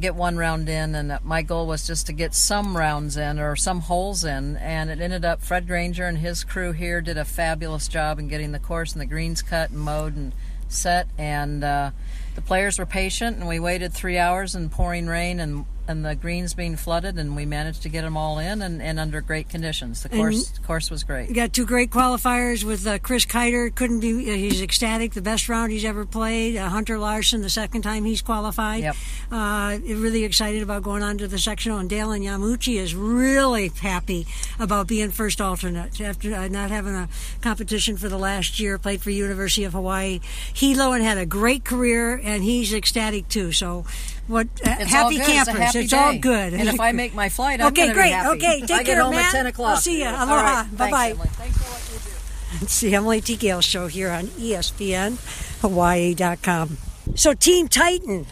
[0.00, 3.56] get one round in, and my goal was just to get some rounds in or
[3.56, 4.56] some holes in.
[4.56, 8.28] And it ended up Fred Granger and his crew here did a fabulous job in
[8.28, 10.32] getting the course and the greens cut and mowed and
[10.68, 11.08] set.
[11.18, 11.90] And uh,
[12.34, 15.66] the players were patient, and we waited three hours in pouring rain and.
[15.88, 19.00] And the greens being flooded, and we managed to get them all in, and, and
[19.00, 20.02] under great conditions.
[20.02, 21.30] The course course was great.
[21.30, 23.74] you got two great qualifiers with uh, Chris Kiter.
[23.74, 24.30] Couldn't be.
[24.30, 25.14] Uh, he's ecstatic.
[25.14, 26.58] The best round he's ever played.
[26.58, 28.82] Uh, Hunter Larson, the second time he's qualified.
[28.82, 28.96] Yep.
[29.32, 31.78] Uh, really excited about going on to the sectional.
[31.78, 34.26] And Dalen Yamauchi is really happy
[34.58, 37.08] about being first alternate after uh, not having a
[37.40, 38.78] competition for the last year.
[38.78, 40.20] Played for University of Hawaii.
[40.52, 43.52] Hilo and had a great career, and he's ecstatic too.
[43.52, 43.86] So,
[44.28, 45.48] what uh, happy campers?
[45.74, 46.18] It's, a happy all day.
[46.18, 46.54] good.
[46.54, 48.04] And if I make my flight, I'm Okay, great.
[48.06, 48.36] Be happy.
[48.36, 49.26] Okay, take I get care, home Matt.
[49.26, 49.70] at ten o'clock.
[49.70, 50.10] I'll see ya.
[50.14, 50.42] All Aloha.
[50.42, 50.66] right.
[50.66, 51.10] Thanks, Bye-bye.
[51.10, 51.28] Emily.
[51.32, 52.14] Thanks for what you do.
[52.64, 53.36] It's the Emily T.
[53.36, 55.18] Gale Show here on ESPN
[55.60, 56.78] Hawaii.com.
[57.14, 58.26] So, Team Titan.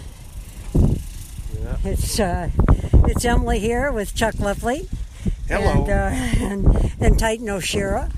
[0.75, 1.77] Yeah.
[1.85, 2.51] It's uh,
[3.09, 4.89] it's Emily here with Chuck Lovely.
[5.49, 5.85] Hello.
[5.85, 5.93] And, uh,
[6.45, 8.11] and, and Titan O'Shara.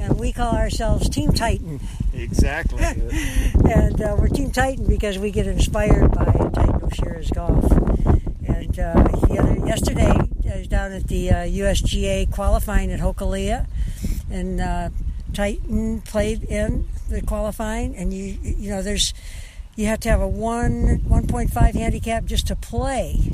[0.00, 1.80] And we call ourselves Team Titan.
[2.14, 2.82] Exactly.
[3.66, 7.70] And uh, we're Team Titan because we get inspired by Titan O'Shara's golf.
[8.46, 9.08] And uh,
[9.66, 10.12] yesterday,
[10.52, 13.66] I was down at the uh, USGA qualifying at Hokulea,
[14.30, 14.90] and uh,
[15.32, 17.96] Titan played in the qualifying.
[17.96, 19.12] And you, you know, there's
[19.74, 23.32] you have to have a one 1.5 handicap just to play.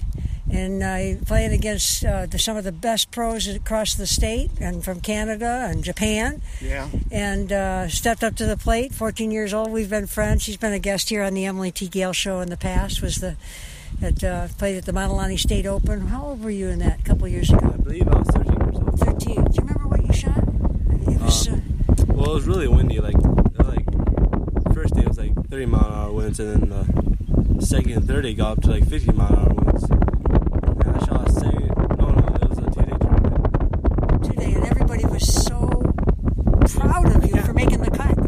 [0.52, 4.84] And I played against uh, the, some of the best pros across the state and
[4.84, 6.42] from Canada and Japan.
[6.60, 6.88] Yeah.
[7.10, 8.92] And uh, stepped up to the plate.
[8.92, 9.70] 14 years old.
[9.72, 10.42] We've been friends.
[10.42, 11.88] She's been a guest here on the Emily T.
[11.88, 13.00] Gale show in the past.
[13.02, 13.36] Was the
[14.00, 16.08] that uh, played at the Montalani State Open.
[16.08, 17.00] How old were you in that?
[17.00, 17.72] A couple years ago.
[17.72, 18.98] I believe I was 13 years old.
[18.98, 19.16] 13.
[19.44, 20.38] Do you remember what you shot?
[20.38, 21.48] It was.
[21.48, 21.60] Uh,
[22.08, 23.00] Well, it was really windy.
[23.00, 23.14] Like,
[23.58, 23.86] like
[24.74, 26.68] first day it was like 30 mile an hour winds, and then
[27.58, 29.84] the second and third day got up to like 50 mile an hour winds.
[29.90, 31.68] And I shot a second.
[31.98, 34.24] No, no, it was a two-day tournament.
[34.24, 35.58] today, and everybody was so
[36.80, 38.18] proud of you for making the cut.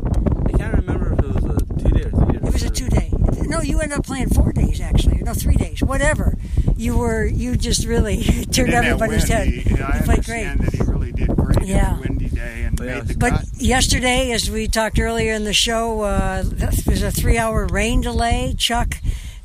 [0.55, 2.47] I can't remember if it was a two-day or three-day.
[2.47, 3.11] It was a two day.
[3.47, 5.19] No, you ended up playing four days actually.
[5.23, 5.83] No, three days.
[5.83, 6.37] Whatever.
[6.77, 7.25] You were.
[7.25, 8.23] You just really
[8.53, 9.79] turned And everybody's wind, head.
[9.79, 10.45] You I played great.
[10.59, 11.93] that he really did great Yeah.
[11.93, 13.45] on windy day and made the But cut.
[13.57, 18.55] yesterday, as we talked earlier in the show, uh, there was a three-hour rain delay.
[18.59, 18.97] Chuck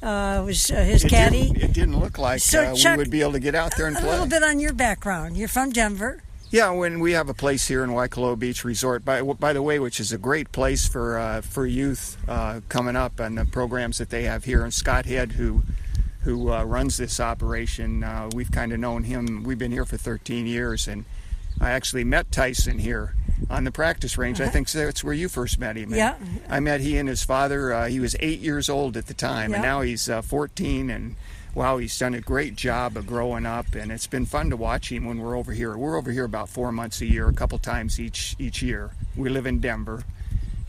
[0.01, 1.47] uh, was uh, his it caddy.
[1.51, 3.75] Didn't, it didn't look like So, uh, Chuck, we would be able to get out
[3.77, 4.07] there and play.
[4.07, 5.37] A little bit on your background.
[5.37, 6.23] You're from Denver.
[6.51, 9.77] Yeah, when we have a place here in Waikoloa Beach Resort, by by the way,
[9.77, 13.99] which is a great place for uh, for youth uh, coming up and the programs
[13.99, 14.63] that they have here.
[14.63, 15.61] And Scott Head, who
[16.21, 19.43] who uh, runs this operation, uh, we've kind of known him.
[19.43, 21.05] We've been here for 13 years, and
[21.61, 23.13] I actually met Tyson here
[23.49, 24.41] on the practice range.
[24.41, 24.51] I Uh-huh.
[24.53, 25.93] think that's where you first met him.
[25.93, 26.15] Yeah.
[26.49, 27.71] I met he and his father.
[27.73, 31.15] Uh, he was eight years old at the time, and now he's uh, 14 and.
[31.55, 34.91] Wow, he's done a great job of growing up, and it's been fun to watch
[34.91, 35.75] him when we're over here.
[35.75, 38.91] We're over here about four months a year, a couple times each each year.
[39.15, 40.03] We live in Denver,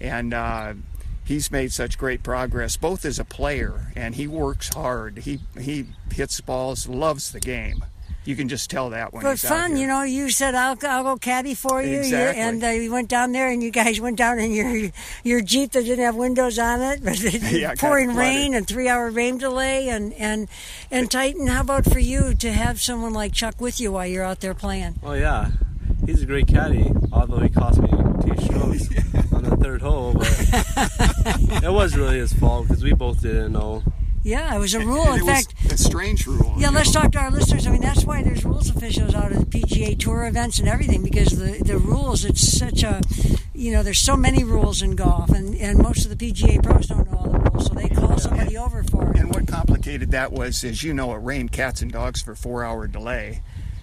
[0.00, 0.74] and uh,
[1.24, 5.18] he's made such great progress, both as a player and he works hard.
[5.18, 7.84] He he hits balls, loves the game.
[8.26, 9.22] You can just tell that one.
[9.22, 9.80] But he's out fun, here.
[9.80, 10.02] you know.
[10.02, 13.48] You said I'll, I'll go caddy for you, You- and uh, you went down there,
[13.48, 14.90] and you guys went down in your
[15.24, 17.18] your jeep that didn't have windows on it, but
[17.52, 20.48] Yeah, pouring rain and three hour rain delay, and and
[20.90, 21.46] and Titan.
[21.46, 24.54] How about for you to have someone like Chuck with you while you're out there
[24.54, 24.96] playing?
[25.02, 25.50] Oh yeah,
[26.04, 26.90] he's a great caddy.
[27.12, 28.88] Although he cost me two strokes
[29.32, 33.82] on the third hole, but it was really his fault because we both didn't know.
[34.22, 35.02] Yeah, it was a rule.
[35.02, 36.54] And In it was fact, a strange rule.
[36.58, 37.02] Yeah, let's know.
[37.02, 37.66] talk to our listeners.
[37.66, 41.02] I mean, that's why there's rules officials out at the PGA Tour events and everything
[41.02, 42.24] because the the rules.
[42.24, 43.00] It's such a,
[43.54, 46.86] you know, there's so many rules in golf, and and most of the PGA pros
[46.88, 49.16] don't know all the rules, so they call somebody over for it.
[49.20, 52.62] And what complicated that was, as you know, it rained cats and dogs for four
[52.62, 53.40] hour delay.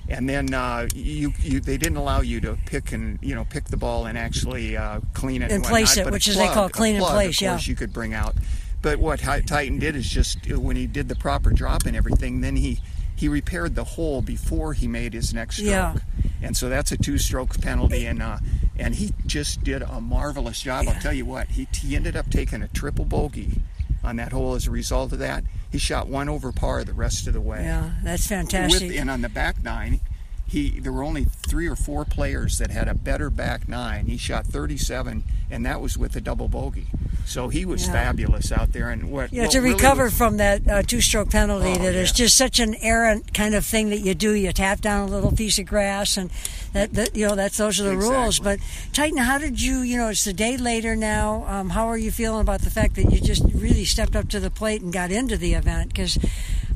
[0.09, 3.65] And then uh, you, you, they didn't allow you to pick and you know pick
[3.65, 6.47] the ball and actually uh, clean it And whatnot, place it, but which is they
[6.47, 7.49] call clean and place, Of yeah.
[7.53, 8.35] course, you could bring out.
[8.81, 12.55] But what Titan did is just when he did the proper drop and everything, then
[12.55, 12.79] he
[13.15, 15.69] he repaired the hole before he made his next stroke.
[15.69, 15.95] Yeah.
[16.41, 18.37] And so that's a two-stroke penalty, and uh,
[18.77, 20.85] and he just did a marvelous job.
[20.87, 23.61] I'll tell you what, he he ended up taking a triple bogey
[24.03, 25.43] on that hole as a result of that.
[25.71, 27.63] He shot one over par the rest of the way.
[27.63, 28.89] Yeah, that's fantastic.
[28.89, 29.99] With, and on the back nine,
[30.47, 34.05] he there were only three or four players that had a better back nine.
[34.05, 36.87] He shot 37, and that was with a double bogey.
[37.25, 37.91] So he was Yeah.
[37.91, 38.89] fabulous out there.
[38.89, 41.93] And what Yeah, what to really recover was- from that uh, two-stroke penalty, Oh, that
[41.95, 42.13] is yeah.
[42.25, 44.31] just such an errant kind of thing that you do.
[44.31, 46.29] You tap down a little piece of grass, and
[46.71, 48.39] that, that you know that's those are the rules.
[48.39, 48.59] But
[48.93, 49.79] Titan, how did you?
[49.81, 51.43] You know, it's a day later now.
[51.49, 54.39] Um, how are you feeling about the fact that you just really stepped up to
[54.39, 55.89] the plate and got into the event?
[55.89, 56.17] Because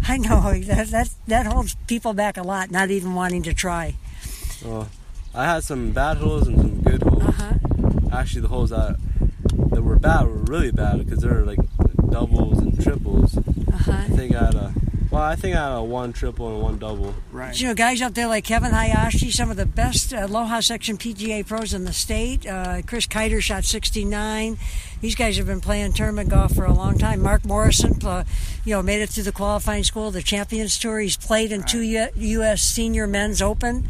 [0.06, 3.96] I know that that that holds people back a lot, not even wanting to try.
[4.66, 4.90] Well,
[5.36, 7.24] I had some bad holes and some good holes.
[7.24, 7.54] Uh-huh.
[8.12, 8.98] Actually, the holes that
[9.70, 11.60] that were bad were really bad because they were like
[12.10, 13.38] doubles and triples.
[13.38, 13.92] Uh-huh.
[13.92, 14.74] I think I had a
[15.12, 17.14] well, I think I had a one triple and one double.
[17.32, 17.60] Right.
[17.60, 20.98] You know, guys out there like Kevin Hayashi, some of the best uh, Aloha Section
[20.98, 22.48] PGA pros in the state.
[22.48, 24.58] Uh, Chris Kiter shot 69.
[25.02, 27.24] These guys have been playing tournament golf for a long time.
[27.24, 27.98] Mark Morrison,
[28.64, 31.00] you know, made it through the qualifying school, the Champions Tour.
[31.00, 32.62] He's played in two U- U.S.
[32.62, 33.90] Senior Men's Open.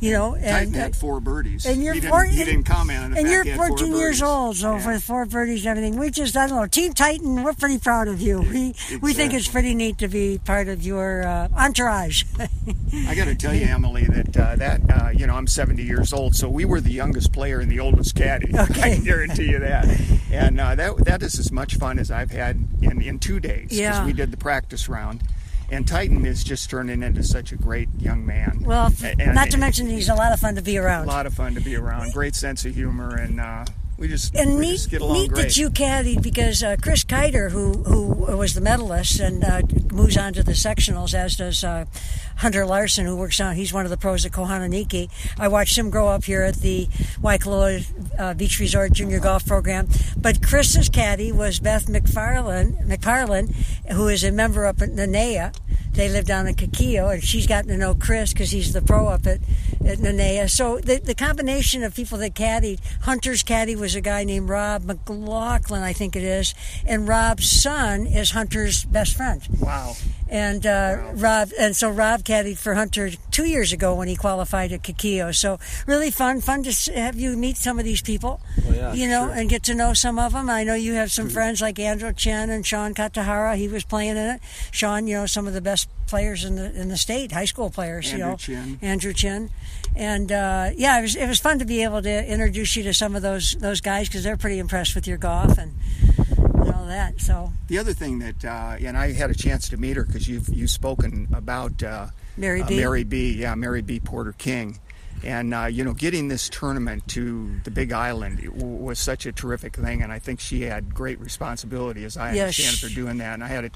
[0.00, 1.66] You know, Titan and had four birdies.
[1.66, 3.94] and you're didn't, four- he didn't comment on the and you're he had four 14
[3.94, 6.66] years old, so for four birdies and everything, we just I don't know.
[6.66, 8.40] Team Titan, we're pretty proud of you.
[8.40, 12.24] We we think it's pretty neat to be part of your uh, entourage.
[13.06, 16.12] I got to tell you, Emily, that uh, that uh, you know I'm 70 years
[16.12, 18.54] old, so we were the youngest player and the oldest caddy.
[18.58, 19.86] I can guarantee you that.
[20.32, 23.68] And uh, that that is as much fun as I've had in, in two days.
[23.70, 24.04] Yeah.
[24.06, 25.22] we did the practice round,
[25.70, 28.62] and Titan is just turning into such a great young man.
[28.64, 31.04] Well, and- not to mention he's a lot of fun to be around.
[31.04, 32.12] a lot of fun to be around.
[32.12, 33.40] Great sense of humor and.
[33.40, 33.64] Uh,
[34.00, 35.42] we just and we neat, just get along neat great.
[35.42, 39.60] that you caddied because uh, Chris Kiter, who who was the medalist and uh,
[39.92, 41.84] moves on to the sectionals, as does uh,
[42.36, 43.54] Hunter Larson, who works on.
[43.54, 45.10] He's one of the pros at Kohanaiki.
[45.38, 46.86] I watched him grow up here at the
[47.20, 47.84] Waikoloa
[48.18, 49.86] uh, Beach Resort Junior Golf Program.
[50.16, 53.54] But Chris's caddy was Beth McFarland, McFarland,
[53.92, 55.54] who is a member up at Nanea.
[55.92, 59.08] They live down in Kukio, and she's gotten to know Chris because he's the pro
[59.08, 59.40] up at,
[59.84, 60.48] at Nanea.
[60.48, 64.84] So the, the combination of people that caddied, Hunter's caddy was a guy named Rob
[64.84, 66.54] McLaughlin, I think it is,
[66.86, 69.42] and Rob's son is Hunter's best friend.
[69.60, 69.94] Wow.
[70.28, 74.70] And uh, Rob, and so Rob caddied for Hunter two years ago when he qualified
[74.70, 75.34] at Kukio.
[75.34, 79.08] So really fun, fun to have you meet some of these people, Oh, yeah, you
[79.08, 79.34] know, sure.
[79.36, 80.48] and get to know some of them.
[80.48, 83.56] I know you have some friends like Andrew Chen and Sean Katahara.
[83.56, 84.40] He was playing in it.
[84.70, 87.70] Sean, you know, some of the best players in the in the state, high school
[87.70, 88.06] players.
[88.12, 88.78] you Andrew know, Chin.
[88.82, 89.50] Andrew Chin,
[89.96, 92.94] and uh, yeah, it was it was fun to be able to introduce you to
[92.94, 95.74] some of those those guys because they're pretty impressed with your golf and,
[96.38, 97.20] and all that.
[97.20, 100.28] So The other thing that, uh, and I had a chance to meet her because
[100.28, 102.76] you've you've spoken about uh, Mary uh, B.
[102.76, 103.32] Mary B.
[103.34, 104.00] Yeah, Mary B.
[104.00, 104.78] Porter King,
[105.24, 109.76] and uh, you know, getting this tournament to the Big Island was such a terrific
[109.76, 112.58] thing, and I think she had great responsibility, as I Yes.
[112.58, 113.34] understand for doing that.
[113.34, 113.70] And I had a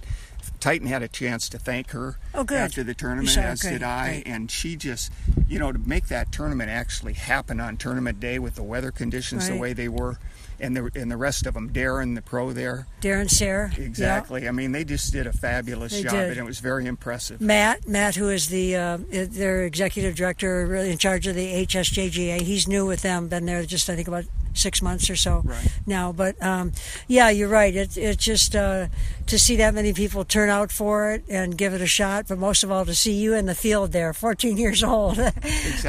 [0.61, 3.83] Titan had a chance to thank her Oh, after the tournament, her, as great, did
[3.83, 4.27] I, great.
[4.27, 5.11] and she just,
[5.49, 9.49] you know, to make that tournament actually happen on tournament day with the weather conditions
[9.49, 10.19] the way they were.
[10.65, 13.85] And the, and the rest of them, Darren, the pro there, Darren Sayre, yeah.
[13.85, 14.49] Exactly.
[14.49, 16.31] I mean, they just did a fabulous They job, did.
[16.31, 17.41] and it was very impressive.
[17.41, 22.41] Matt, Matt, who is the uh, their executive director, really in charge of the HSJGA.
[22.41, 24.25] He's new with them, been there just I think about
[24.55, 25.69] six months or so Right.
[25.87, 26.13] now.
[26.13, 26.73] But um,
[27.09, 27.75] yeah, you're right.
[27.75, 28.87] It, it's just uh,
[29.27, 32.39] to see that many people turn out for it and give it a shot, but
[32.39, 35.19] most of all to see you in the field there, 14 years old,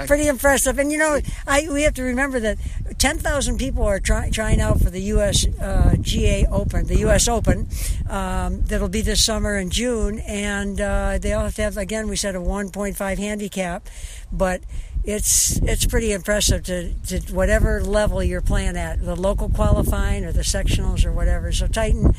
[0.07, 0.77] pretty impressive.
[0.79, 2.57] And you know, I we have to remember that
[2.97, 5.45] 10,000 people are try, trying out for the U.S.
[5.59, 7.27] Uh, GA Open, the U.S.
[7.27, 7.67] Open,
[8.09, 12.07] um, that'll be this summer in June, and uh, they all have to have again.
[12.07, 13.87] We said a 1.5 handicap,
[14.31, 14.61] but
[15.05, 20.31] it's it's pretty impressive to, to whatever level you're playing at, the local qualifying or
[20.31, 21.51] the sectionals or whatever.
[21.51, 22.13] So Titan,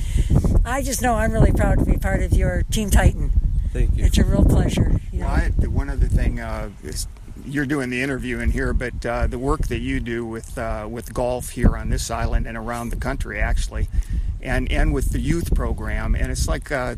[0.64, 3.30] I just know I'm really proud to be part of your team Titan.
[3.72, 4.04] Thank you.
[4.04, 5.00] It's a real pleasure.
[5.12, 5.26] You know?
[5.26, 7.06] Well, I, one other thing uh, is
[7.46, 10.86] you're doing the interview in here, but uh, the work that you do with uh,
[10.90, 13.88] with golf here on this island and around the country, actually,
[14.42, 16.96] and and with the youth program, and it's like uh,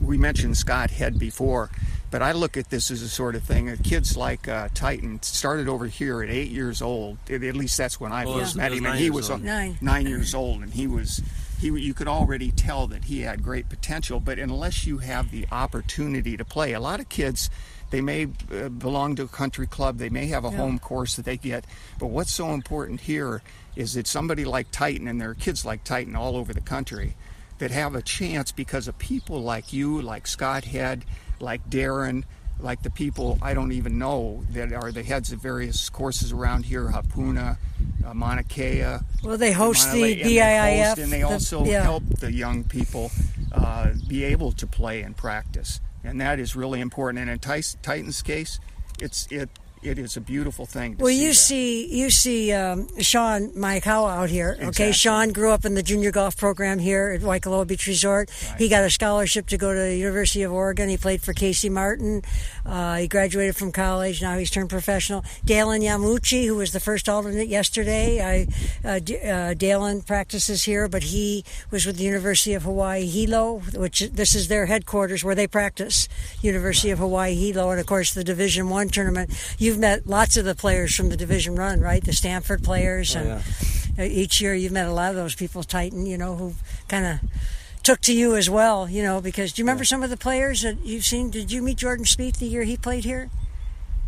[0.00, 1.70] we mentioned Scott Head before.
[2.10, 3.68] But I look at this as a sort of thing.
[3.70, 7.18] uh, Kids like uh, Titan started over here at eight years old.
[7.30, 9.30] At at least that's when I Well, first it was- met him, and he was
[9.30, 9.44] old.
[9.44, 9.78] Nine.
[9.80, 11.22] nine years old, and he was
[11.60, 14.18] he you could already tell that he had great potential.
[14.20, 17.50] But unless you have the opportunity to play, a lot of kids
[17.90, 20.58] they may uh, belong to a country club, they may have a Yeah.
[20.58, 21.64] home course that they get.
[21.98, 23.42] But what's so important here
[23.74, 27.16] is that somebody like Titan, and there are kids like Titan all over the country,
[27.58, 31.04] that have a chance because of people like you, like Scott Head,
[31.40, 32.22] like Darren.
[32.62, 36.64] Like the people I don't even know that are the heads of various courses around
[36.66, 37.56] here, Hapuna,
[38.06, 41.64] uh, Mauna Kea, Well, they host the and they BIIF, host, and they the- also
[41.64, 41.82] yeah.
[41.82, 43.10] help the young people
[43.52, 47.20] uh, be able to play and practice, and that is really important.
[47.22, 48.60] And in Titan's case,
[49.00, 49.48] it's it
[49.82, 50.96] it is a beautiful thing.
[50.96, 51.34] To Well, see you that.
[51.34, 54.52] see, you see um, Sean Maikawa out here.
[54.58, 54.92] Okay, Exactly.
[54.92, 58.28] Sean grew up in the junior golf program here at Waikoloa Beach Resort.
[58.58, 60.88] He got a scholarship to go to the University of Oregon.
[60.90, 62.22] He played for Casey Martin.
[62.66, 64.20] Uh, he graduated from college.
[64.20, 65.24] Now he's turned professional.
[65.44, 68.20] Dalen Yamauchi, who was the first alternate yesterday.
[68.20, 73.06] I, uh, D- uh, Dalen practices here, but he was with the University of Hawaii
[73.06, 76.08] Hilo, which this is their headquarters where they practice.
[76.42, 79.30] University of Hawaii Hilo, and of course the Division One tournament.
[79.70, 82.02] You've met lots of the players from the Division One, right?
[82.02, 83.42] The Stanford players, Oh, and
[84.00, 86.54] uh, each year you've met a lot of those people, Titan, you know, who
[86.88, 87.20] kind of
[87.84, 90.62] took to you as well, you know, because do you remember some of the players
[90.62, 91.30] that you've seen?
[91.30, 93.30] Did you meet Jordan Spieth the year he played here?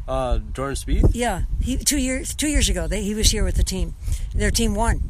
[0.09, 1.13] Uh, Jordan Spieth.
[1.15, 3.95] Yeah, he, two years two years ago they, he was here with the team.
[4.35, 5.01] Their team won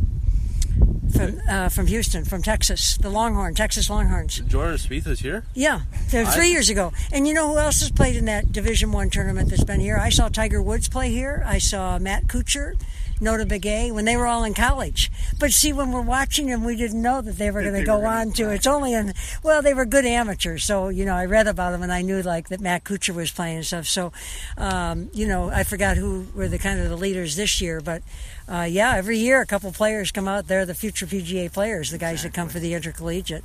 [1.14, 4.40] from uh, from Houston, from Texas, the Longhorn, Texas Longhorns.
[4.40, 5.44] Jordan Spieth is here.
[5.54, 6.92] Yeah, they're I- three years ago.
[7.12, 9.98] And you know who else has played in that Division One tournament that's been here?
[9.98, 11.42] I saw Tiger Woods play here.
[11.46, 12.80] I saw Matt Kuchar,
[13.22, 15.10] Notah Begay, when they were all in college.
[15.38, 18.04] But see, when we're watching them, we didn't know that they were going to go
[18.04, 18.50] on to.
[18.50, 21.82] It's only in well, they were good amateurs, so you know I read about them
[21.82, 23.86] and I knew like that Matt Kuchar was playing and stuff.
[23.86, 24.12] So,
[24.58, 28.02] um, you know, I forgot who were the kind of the leaders this year, but.
[28.48, 30.48] Uh, yeah, every year a couple players come out.
[30.48, 33.44] They're the future PGA players, the guys that come for the intercollegiate.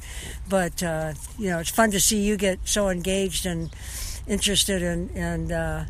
[0.49, 3.69] But uh, you know, it's fun to see you get so engaged and
[4.27, 5.83] interested in and uh,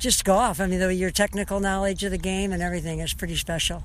[0.00, 0.60] just golf.
[0.60, 3.84] I mean, though your technical knowledge of the game and everything is pretty special.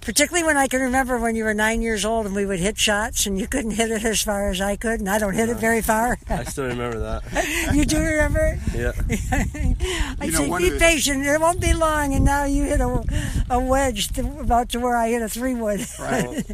[0.00, 2.78] particularly when I can remember when you were nine years old and we would hit
[2.78, 5.48] shots and you couldn't hit it as far as I could, and I don't hit
[5.50, 6.18] it very far.
[6.30, 7.72] I still remember that.
[7.74, 8.74] you do remember it?
[8.74, 8.92] Yeah.
[10.20, 11.26] I You say, one be patient.
[11.26, 13.04] It won't be long, and now you hit a,
[13.50, 15.84] a wedge to, about to where I hit a three wood.
[15.98, 16.44] Right.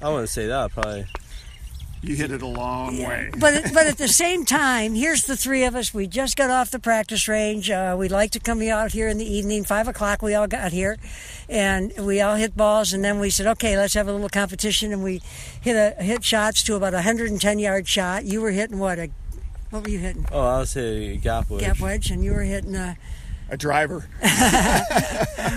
[0.00, 0.70] I wouldn't say that.
[0.72, 1.06] Probably.
[2.02, 3.30] You hit it a long way.
[3.38, 5.92] but but at the same time, here's the three of us.
[5.92, 7.70] We just got off the practice range.
[7.70, 9.64] Uh, we like to come out here in the evening.
[9.64, 10.98] Five o'clock, we all got here,
[11.48, 12.92] and we all hit balls.
[12.92, 14.92] And then we said, okay, let's have a little competition.
[14.92, 15.20] And we
[15.60, 18.24] hit a hit shots to about a 110 yard shot.
[18.24, 19.10] You were hitting what a
[19.70, 20.26] what were you hitting?
[20.30, 21.60] Oh, I was hitting a gap wedge.
[21.60, 22.96] Gap wedge, and you were hitting a
[23.48, 24.08] a driver.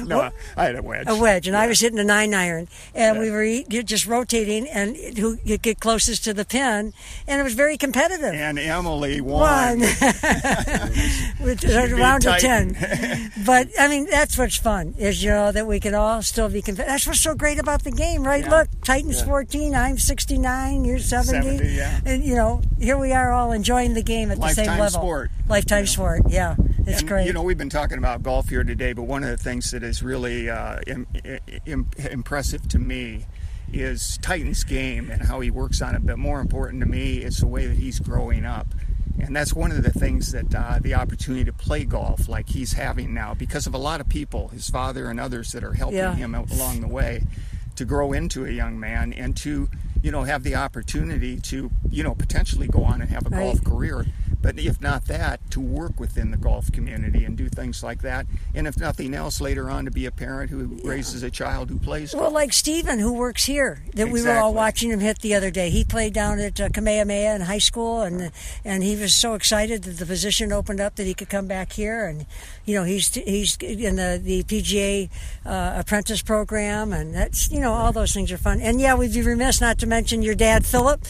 [0.05, 1.05] no, I had a wedge.
[1.07, 4.67] a wedge, and I was hitting a nine iron, and we were e- just rotating,
[4.67, 6.93] and who you get closest to the pin,
[7.27, 8.33] and it was very competitive.
[8.33, 9.79] And Emily won.
[9.79, 9.79] One.
[11.41, 13.31] With She beat around a ten.
[13.45, 16.61] but I mean, that's what's fun is you know that we can all still be
[16.61, 16.91] competitive.
[16.93, 18.43] That's what's so great about the game, right?
[18.43, 18.49] Yeah.
[18.59, 19.25] Look, Titan's Yeah.
[19.25, 21.99] 14, I'm 69, you're 70, 70, yeah.
[22.05, 24.99] and you know here we are all enjoying the game at the same Lifetime level.
[25.01, 25.31] sport.
[25.47, 26.55] Lifetime sport, yeah,
[26.87, 27.25] it's and, great.
[27.27, 29.83] You know, we've been talking about golf here today, but one of the things that
[29.83, 31.07] is really uh, im-
[31.65, 33.25] im- impressive to me
[33.71, 36.05] is Titan's game and how he works on it.
[36.05, 38.67] But more important to me is the way that he's growing up.
[39.19, 42.73] And that's one of the things that uh, the opportunity to play golf like he's
[42.73, 45.97] having now because of a lot of people, his father and others that are helping
[45.97, 46.15] Yeah.
[46.15, 47.23] him along the way
[47.75, 49.69] to grow into a young man and to,
[50.01, 53.39] you know, have the opportunity to, you know, potentially go on and have a Right.
[53.43, 54.05] golf career.
[54.41, 58.25] But if not that, to work within the golf community and do things like that.
[58.55, 61.77] And if nothing else, later on to be a parent who raises a child who
[61.77, 62.33] plays Well, golf.
[62.33, 65.69] like Steven, who works here, that we were all watching him hit the other day.
[65.69, 68.31] He played down at uh, Kamehameha in high school, and
[68.63, 71.73] and he was so excited that the position opened up that he could come back
[71.73, 72.07] here.
[72.07, 72.25] And
[72.69, 75.09] you know, he's he's in the the PGA
[75.43, 78.61] uh, apprentice program, and that's you know all those things are fun.
[78.61, 81.01] And yeah, we'd be remiss not to mention your dad, Philip,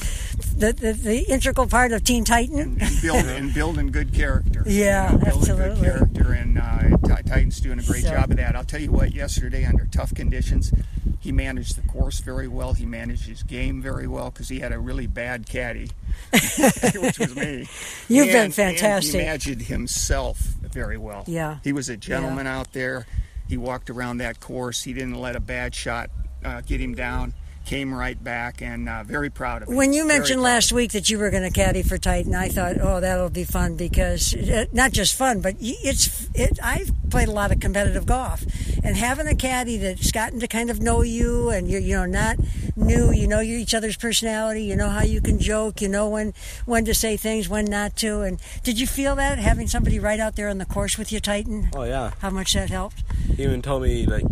[0.55, 2.77] the the, the integral part of Team Titan.
[2.79, 4.63] and build and building good character.
[4.65, 5.81] Yeah, you know, building absolutely.
[5.81, 8.55] good character, and uh, Titan's doing a great So- job of that.
[8.55, 9.13] I'll tell you what.
[9.13, 10.71] Yesterday, under tough conditions,
[11.19, 12.71] he managed the course very well.
[12.73, 15.89] He managed his game very well because he had a really bad caddy,
[16.31, 17.67] which was me.
[18.07, 19.13] You've been fantastic.
[19.15, 20.39] And he managed himself
[20.79, 21.23] very well.
[21.27, 21.57] Yeah.
[21.63, 23.05] he was a gentleman out there.
[23.49, 24.83] He walked around that course.
[24.83, 26.09] He didn't let a bad shot
[26.45, 27.33] uh, get him down.
[27.69, 29.75] Came right back, and uh, very proud of it.
[29.75, 30.53] When you Very mentioned proud.
[30.53, 33.43] last week that you were going to caddy for Titan, I thought, oh, that'll be
[33.43, 36.27] fun because uh, not just fun, but it's.
[36.33, 38.43] It, I've played a lot of competitive golf,
[38.83, 42.07] and having a caddy that's gotten to kind of know you, and you're you know
[42.07, 42.37] not
[42.75, 46.33] new, you know each other's personality, you know how you can joke, you know when
[46.65, 48.21] when to say things, when not to.
[48.21, 51.19] And did you feel that having somebody right out there on the course with you,
[51.19, 51.69] Titan?
[51.75, 52.13] Oh yeah.
[52.17, 53.03] How much that helped?
[53.35, 54.25] He even told me like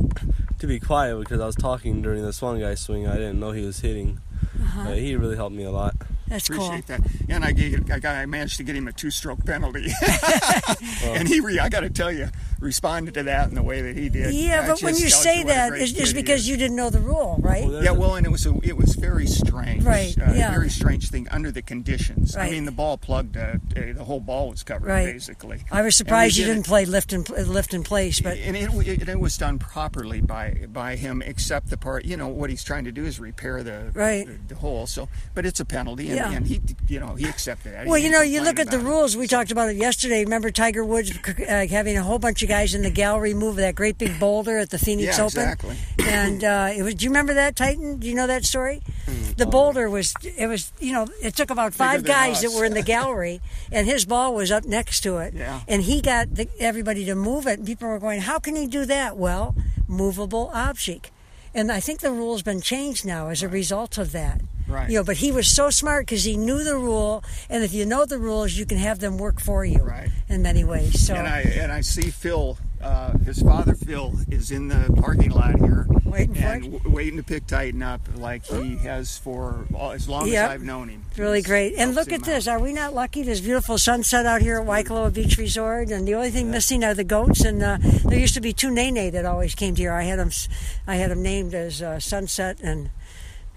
[0.60, 3.08] to be quiet because I was talking during this one guy's swing.
[3.08, 4.20] I didn't know he was hitting.
[4.60, 4.86] Uh-huh.
[4.86, 5.96] But he really helped me a lot.
[6.28, 6.66] That's cool.
[6.66, 7.02] Appreciate that.
[7.30, 9.88] And I gave, I, got, I managed to get him a two-stroke penalty,
[11.04, 12.28] and he, re, I got to tell you,
[12.60, 14.34] responded to that in the way that he did.
[14.34, 16.76] Yeah, That but when you say what that, it's, it's kid he because you didn't
[16.76, 17.66] know the rule, right?
[17.68, 20.52] Yeah, well, and it was a, it was very strange, Right, Uh, yeah.
[20.52, 22.36] Very strange thing under the conditions.
[22.36, 23.38] I mean, the ball plugged.
[23.38, 25.06] Uh, uh, the whole ball was covered, Right.
[25.14, 25.64] basically.
[25.72, 28.56] I was surprised you did it- didn't play lift and lift in place, but and
[28.58, 32.06] it, it, it was done properly by by him, except the part.
[32.06, 34.26] You know what he's trying to do is repair the Right.
[34.28, 34.88] the, the hole.
[34.88, 36.32] So, but it's a penalty, and, Yeah.
[36.32, 37.84] and he you know he accepted that.
[37.86, 38.90] He Well, you know, you look at the about it.
[38.90, 39.18] rules.
[39.18, 40.24] We talked about it yesterday.
[40.24, 43.76] Remember Tiger Woods uh, having a whole bunch of guys in the gallery move that
[43.76, 45.42] great big boulder at the Phoenix Yeah, Open.
[45.42, 45.78] exactly.
[46.00, 46.96] And uh, it was.
[46.96, 47.98] Do you remember that Titan?
[48.00, 48.82] Do you know that story?
[49.36, 50.14] The boulder was.
[50.24, 50.72] It was.
[50.80, 52.52] You know, it took about five guys us.
[52.54, 53.42] that were in the gallery,
[53.72, 55.34] and his ball was up next to it.
[55.34, 55.62] Yeah.
[55.68, 57.60] And he got the, everybody to move it.
[57.60, 59.54] And people were going, "How can he do that?" Well,
[59.88, 61.12] movable object.
[61.54, 64.42] And I think the rule's been changed now as a result of that.
[64.68, 64.90] Right.
[64.90, 67.86] You know, but he was so smart because he knew the rule, and if you
[67.86, 69.80] know the rules, you can have them work for you.
[69.82, 70.10] Right.
[70.30, 71.06] In many ways.
[71.06, 71.14] So.
[71.16, 72.58] And I and I see Phil.
[72.80, 77.24] Uh, his father Phil is in the parking lot here, Waiting and w- waiting to
[77.24, 80.46] pick Titan up like he has for all, as long Yep.
[80.46, 81.04] as I've known him.
[81.18, 81.74] Really He's great.
[81.76, 82.26] And look at out.
[82.26, 82.48] this.
[82.48, 83.24] Are we not lucky?
[83.24, 86.94] This beautiful sunset out here at Waikoloa Beach Resort, and the only thing missing are
[86.94, 87.42] the goats.
[87.44, 89.94] And uh, there used to be two nene that always came to here.
[89.94, 90.30] I had them,
[90.86, 92.90] I had them named as uh, Sunset and.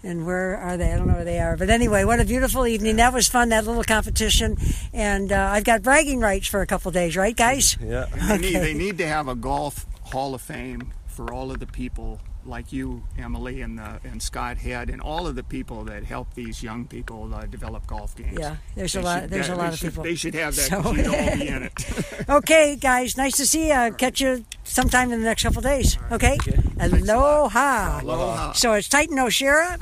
[0.02, 0.92] And where are they?
[0.92, 1.56] I don't know where they are.
[1.56, 2.96] But anyway, what a beautiful evening.
[2.96, 4.56] That was fun, that little competition.
[4.94, 7.76] And uh, I've got bragging rights for a couple days, right, guys?
[7.82, 8.06] Yeah.
[8.18, 11.58] And they, need, they need to have a golf hall of fame for all of
[11.60, 15.84] the people like you, Emily, and the, and Scott Head, and all of the people
[15.84, 18.38] that help these young people uh, develop golf games.
[18.40, 19.20] Yeah, there's They a lot.
[19.20, 20.04] should- There's a lot of should- people.
[20.04, 20.62] They should have that.
[20.70, 21.84] So- You'd all be in it.
[22.30, 23.92] okay, guys, nice to see you.
[23.98, 25.98] Catch you sometime in the next couple of days.
[26.10, 26.38] Okay?
[26.80, 28.00] Aloha.
[28.00, 28.52] Aloha.
[28.52, 29.76] So it's Titan O'Shara,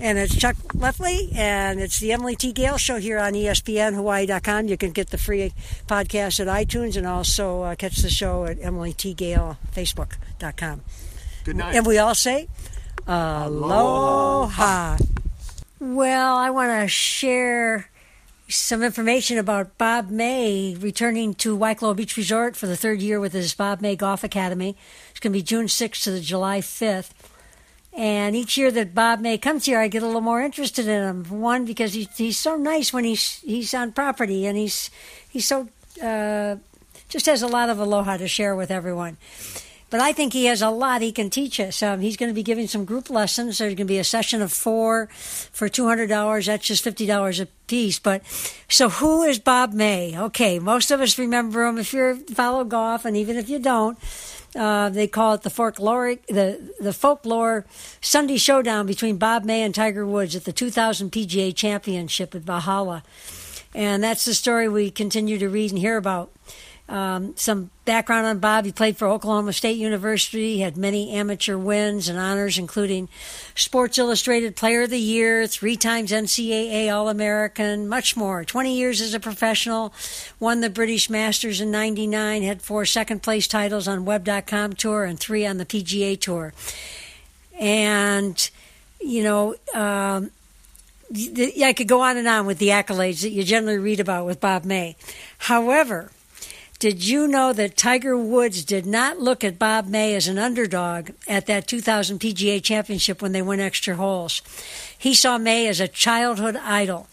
[0.00, 2.52] and it's Chuck Leffley, and it's the Emily T.
[2.52, 4.68] Gale Show here on E ESPNHawaii.com.
[4.68, 5.52] You can get the free
[5.86, 9.14] podcast at iTunes and also uh, catch the show at Emily T.
[9.14, 10.80] Gale Facebook.com.
[11.44, 11.74] Good night.
[11.74, 12.48] And we all say,
[13.06, 14.98] Aloha.
[15.80, 17.90] Well, I want to share
[18.48, 23.32] some information about Bob May returning to Waikoloa Beach Resort for the third year with
[23.32, 24.76] his Bob May Golf Academy.
[25.10, 27.10] It's going to be June 6th to the July 5th.
[27.94, 31.02] And each year that Bob May comes here, I get a little more interested in
[31.02, 31.40] him.
[31.40, 34.90] One, because he's, he's so nice when he's he's on property, and he's
[35.28, 35.68] he's so
[36.02, 36.56] uh,
[37.08, 39.18] just has a lot of aloha to share with everyone.
[39.92, 41.82] But I think he has a lot he can teach us.
[41.82, 43.58] Um, he's going to be giving some group lessons.
[43.58, 46.46] There's going to be a session of four for $200.
[46.46, 47.98] That's just $50 a piece.
[47.98, 48.22] But
[48.70, 50.18] so who is Bob May?
[50.18, 53.98] Okay, most of us remember him if you follow golf, and even if you don't,
[54.56, 57.64] uh, they call it the folklore, the the folklore
[58.00, 63.02] Sunday showdown between Bob May and Tiger Woods at the 2000 PGA Championship at Valhalla,
[63.74, 66.30] and that's the story we continue to read and hear about.
[66.88, 68.64] Um, some background on Bob.
[68.64, 73.08] He played for Oklahoma State University, had many amateur wins and honors, including
[73.54, 78.44] Sports Illustrated Player of the Year, three times NCAA All American, much more.
[78.44, 79.94] 20 years as a professional,
[80.38, 85.18] won the British Masters in 99, had four second place titles on Web.com Tour and
[85.18, 86.52] three on the PGA Tour.
[87.58, 88.50] And,
[89.00, 90.30] you know, um,
[91.14, 94.40] I could go on and on with the accolades that you generally read about with
[94.40, 94.96] Bob May.
[95.38, 96.10] However,
[96.82, 101.10] did you know that Tiger Woods did not look at Bob May as an underdog
[101.28, 104.42] at that 2000 PGA Championship when they went extra holes?
[104.98, 107.06] He saw May as a childhood idol.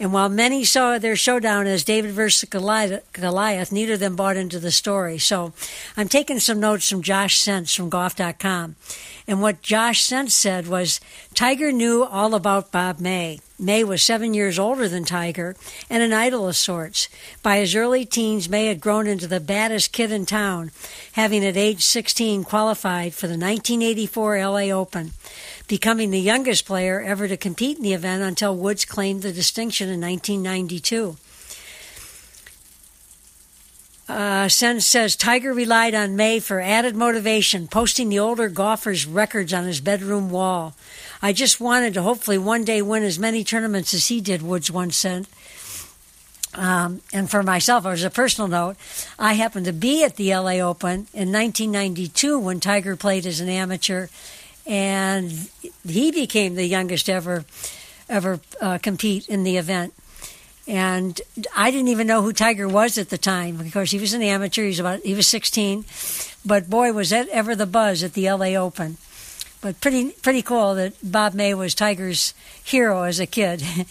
[0.00, 4.58] And while many saw their showdown as David versus Goliath, neither of them bought into
[4.58, 5.18] the story.
[5.18, 5.52] So
[5.96, 8.74] I'm taking some notes from Josh Sens from golf.com.
[9.28, 10.98] And what Josh Sens said was
[11.34, 13.38] Tiger knew all about Bob May.
[13.58, 15.54] May was seven years older than Tiger
[15.88, 17.08] and an idol of sorts.
[17.42, 20.72] By his early teens, May had grown into the baddest kid in town,
[21.12, 25.12] having at age 16 qualified for the 1984 LA Open,
[25.68, 29.88] becoming the youngest player ever to compete in the event until Woods claimed the distinction
[29.88, 31.16] in 1992.
[34.06, 39.54] Uh, Sens says Tiger relied on May for added motivation, posting the older golfer's records
[39.54, 40.74] on his bedroom wall.
[41.24, 44.70] I just wanted to hopefully one day win as many tournaments as he did, Woods
[44.70, 45.26] once said.
[46.52, 48.76] Um, and for myself, as a personal note,
[49.18, 53.48] I happened to be at the LA Open in 1992 when Tiger played as an
[53.48, 54.08] amateur,
[54.66, 55.48] and
[55.88, 57.46] he became the youngest ever
[58.06, 59.94] ever uh, compete in the event.
[60.68, 61.18] And
[61.56, 63.56] I didn't even know who Tiger was at the time.
[63.56, 64.64] because he was an amateur.
[64.64, 65.86] He was about he was 16,
[66.44, 68.98] but boy, was that ever the buzz at the LA Open.
[69.64, 73.64] But pretty pretty cool that Bob May was Tiger's hero as a kid.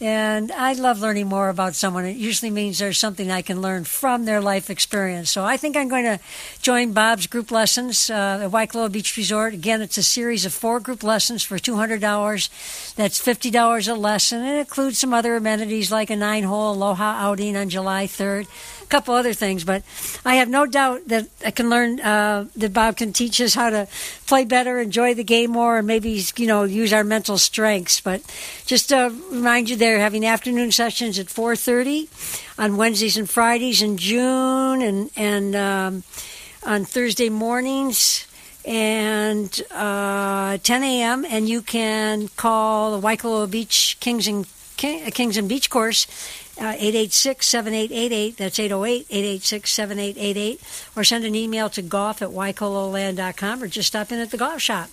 [0.00, 2.04] And I love learning more about someone.
[2.04, 5.28] It usually means there's something I can learn from their life experience.
[5.28, 6.20] So I think I'm going to
[6.62, 9.54] join Bob's group lessons uh, at Waikoloa Beach Resort.
[9.54, 12.94] Again, it's a series of four group lessons for $200.
[12.94, 14.44] That's $50 a lesson.
[14.44, 18.46] It includes some other amenities like a nine hole Aloha outing on July 3rd,
[18.77, 19.64] a couple other things.
[19.64, 19.82] But
[20.24, 23.70] I have no doubt that I can learn, uh, that Bob can teach us how
[23.70, 23.88] to
[24.26, 28.00] play better, enjoy the game more, and maybe, you know, use our mental strengths.
[28.00, 28.22] But
[28.66, 32.08] just to remind you, they're having afternoon sessions at 4.30
[32.58, 36.02] on Wednesdays and Fridays in June and, and um,
[36.64, 38.26] on Thursday mornings
[38.64, 41.24] and uh, 10 a.m.
[41.24, 44.46] And you can call the Waikoloa Beach Kings and
[44.78, 46.06] King, Kings and Beach Course,
[46.58, 48.36] uh, 886-7888.
[48.36, 50.96] That's 808-886-7888.
[50.96, 54.62] Or send an email to golf at waikoloaland.com or just stop in at the golf
[54.62, 54.88] shop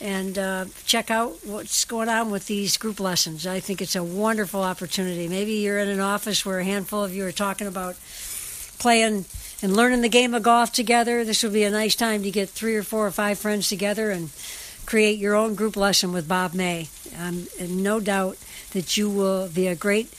[0.00, 3.44] and uh, check out what's going on with these group lessons.
[3.46, 5.26] I think it's a wonderful opportunity.
[5.28, 7.96] Maybe you're in an office where a handful of you are talking about
[8.78, 9.24] playing
[9.62, 11.24] and learning the game of golf together.
[11.24, 14.10] This would be a nice time to get three or four or five friends together
[14.10, 14.28] and
[14.86, 16.88] create your own group lesson with Bob May.
[17.18, 18.38] Um, no doubt
[18.72, 20.12] that you will be a great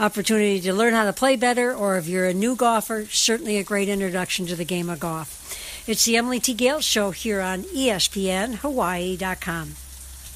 [0.00, 3.64] opportunity to learn how to play better, or if you're a new golfer, certainly a
[3.64, 5.40] great introduction to the game of golf.
[5.86, 6.54] It's the Emily T.
[6.54, 9.83] Gale Show here on E ESPN Hawaii.com.